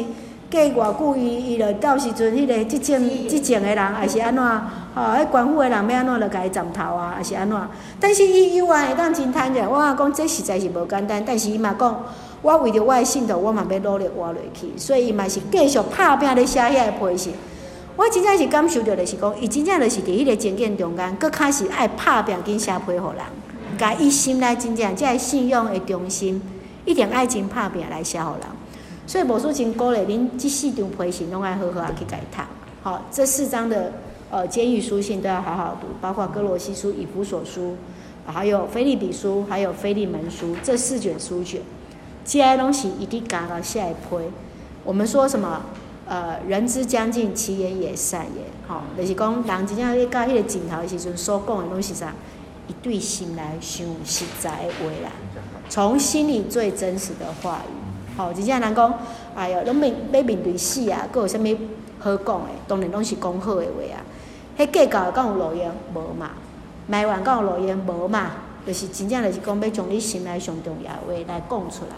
[0.51, 4.43] 过偌久，伊伊就到时阵迄个即种即种的人，还是安怎？
[4.43, 7.57] 吼、哦，迄官府的人要安怎着甲伊斩头啊，还是安怎？
[7.97, 11.23] 但是伊伊话会当真坦然，我讲这实在是无简单。
[11.25, 12.03] 但是伊嘛讲，
[12.41, 14.73] 我为着我的信徒，我嘛要努力活落去。
[14.77, 17.33] 所以伊嘛是继续拍拼咧写遐个批信。
[17.95, 23.19] 我真正是感受着的是讲，伊真正着是伫迄个情境中间，佫开始爱拍拼紧写批互人，
[23.77, 26.41] 甲伊心内真正即个信仰的中心。
[26.85, 28.47] 一点爱情拍拼来写予人，
[29.07, 32.41] 所以无事情鼓励恁这四张批信拢爱好好去改读。
[32.83, 33.91] 好，这四张的
[34.29, 37.75] 呃监狱书信都要好好读，包括歌罗西书、以弗所书，
[38.27, 41.61] 还有腓利比书，还有腓利门书这四卷书卷，
[42.23, 44.15] 这些东西一定赶到下一批。
[44.83, 45.63] 我们说什么？
[46.07, 48.43] 呃，人之将尽，其言也善也。
[48.67, 52.13] 好，就是讲人真正咧到迄个尽头的时阵所讲的东西啥，
[52.67, 55.11] 一对心来想实在的话啦。
[55.69, 58.93] 从心里最真实的话语，吼，真正人讲，
[59.35, 61.57] 哎哟，拢面要面对死啊，搁有啥物
[61.99, 62.49] 好讲的？
[62.67, 63.99] 当然拢是讲好的话啊。
[64.57, 66.31] 迄计较敢有路用无嘛？
[66.87, 68.31] 埋怨敢有路用无嘛？
[68.65, 71.95] 就是真正就是讲要从你心内上重要的话来讲出来。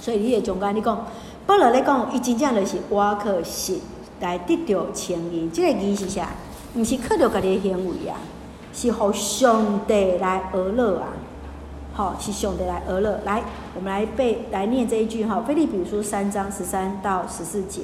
[0.00, 1.06] 所以你诶中间你讲，
[1.46, 3.80] 保罗咧讲，伊真正就是我靠信
[4.20, 5.48] 来得到称义。
[5.52, 6.28] 即、这个义是啥？
[6.76, 8.18] 毋是靠着家己诶行为啊，
[8.72, 11.08] 是互上帝来娱乐啊。
[11.96, 13.20] 好，是上帝来而乐。
[13.24, 13.40] 来，
[13.76, 17.82] 我们来背来念这一句哈，《菲利比书》三章十三到十四节，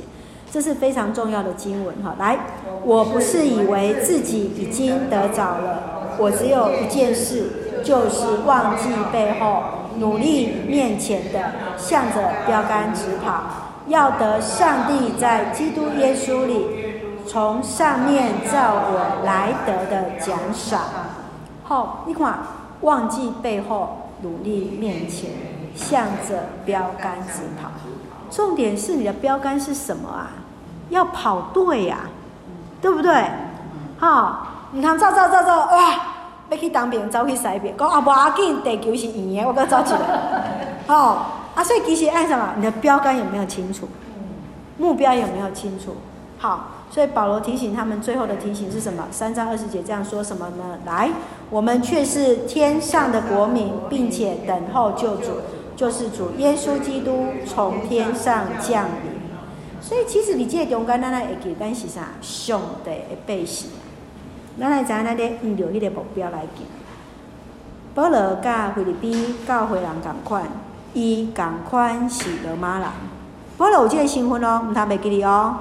[0.51, 2.17] 这是非常重要的经文哈。
[2.19, 2.37] 来，
[2.83, 9.63] 我不是以为自己已经得着了，我只有一件事，就是忘记背后，
[9.99, 13.45] 努力面前的，向着标杆直跑，
[13.87, 16.67] 要得上帝在基督耶稣里
[17.29, 20.81] 从上面召我来得的奖赏。
[21.63, 22.41] 好，你看，
[22.83, 23.97] 忘记背后。
[24.23, 25.31] 努力面前，
[25.75, 27.71] 向着标杆直跑。
[28.31, 30.33] 重点是你的标杆是什么啊？
[30.91, 32.13] 要跑对呀、啊，
[32.83, 33.15] 对不对？
[33.99, 34.37] 哈、哦，
[34.73, 35.95] 你看走走走走，哇，
[36.51, 40.01] 要去当兵，走去西边，讲啊，无要紧，地球是圆的，我搁走起来。
[40.89, 41.23] 哦，
[41.55, 42.53] 啊，所以其实爱什么？
[42.57, 43.89] 你的标杆有没有清楚？
[44.77, 45.97] 目标有没有清楚？
[46.37, 46.67] 好。
[46.93, 49.05] 所以保罗提醒他们，最后的提醒是什么？
[49.13, 50.77] 三章二十节这样说什么呢？
[50.85, 51.09] 来，
[51.51, 55.33] 我们却是天上的国民，并且等候救主，
[55.77, 59.21] 就是主耶稣基督从天上降临。
[59.81, 62.11] 所以其实你这个中间咱来会记，但是啥？
[62.23, 63.71] 上帝的百姓，
[64.61, 66.67] 咱来知影咱咧沿着迄个目标来行。
[67.95, 70.45] 保罗甲腓立比教会人共款，
[70.95, 72.87] 伊共款是罗马人。
[73.59, 75.57] 保罗有这个身份哦，毋通袂记哩哦。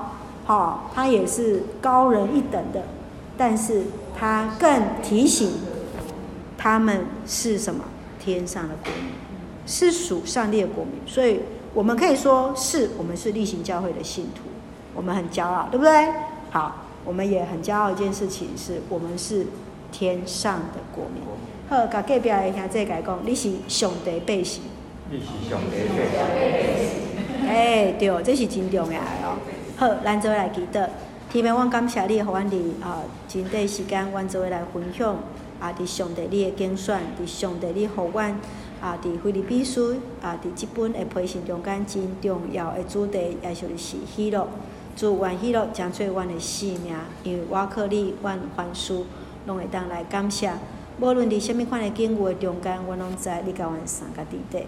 [0.46, 2.82] 好、他也是高人一等的，
[3.38, 3.84] 但是
[4.20, 4.70] 他更
[5.02, 5.52] 提醒
[6.60, 7.86] 他们是什么？
[8.22, 9.14] 天上的国民，
[9.66, 10.96] 是属上帝的国民。
[11.08, 11.40] 所以
[11.74, 14.42] 我们可以说是我们是力行教会的信徒，
[14.94, 16.12] 我们很骄傲，对不对？
[16.52, 19.48] 好，我们也很骄傲一件事情是我们是
[19.90, 21.24] 天上的国民。
[21.70, 24.64] 好，甲隔壁的兄弟甲伊讲，你是上帝百姓。
[25.10, 26.06] 你是上帝百
[26.84, 27.48] 姓。
[27.48, 29.38] 哎，对，这是真重要的哦。
[29.78, 30.90] 好，咱做来记得。
[31.32, 35.16] 天父，我感谢你，互阮伫啊，真短时间，阮做来分享
[35.60, 38.40] 啊，伫上帝你的竞选，伫上帝你互阮
[38.82, 44.48] 啊，伫菲律宾书啊，伫即本的批信中间真重要的主题，也就是喜乐。
[44.96, 46.94] 主愿喜乐将做阮的性命，
[47.24, 49.04] 因为我靠你，阮凡事
[49.46, 50.52] 拢会当来感谢。
[51.00, 54.66] 无论伫什么款的境遇中间，阮拢知你甲阮三个弟弟。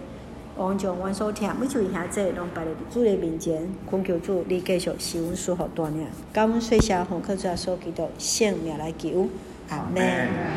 [0.56, 9.28] 王将阮所听，每一位兄弟拢摆伫主的面前，恳求主，你继续赐阮赐福大领，感恩岁下红客主所祈祷，圣名来求，
[9.70, 10.28] 阿门。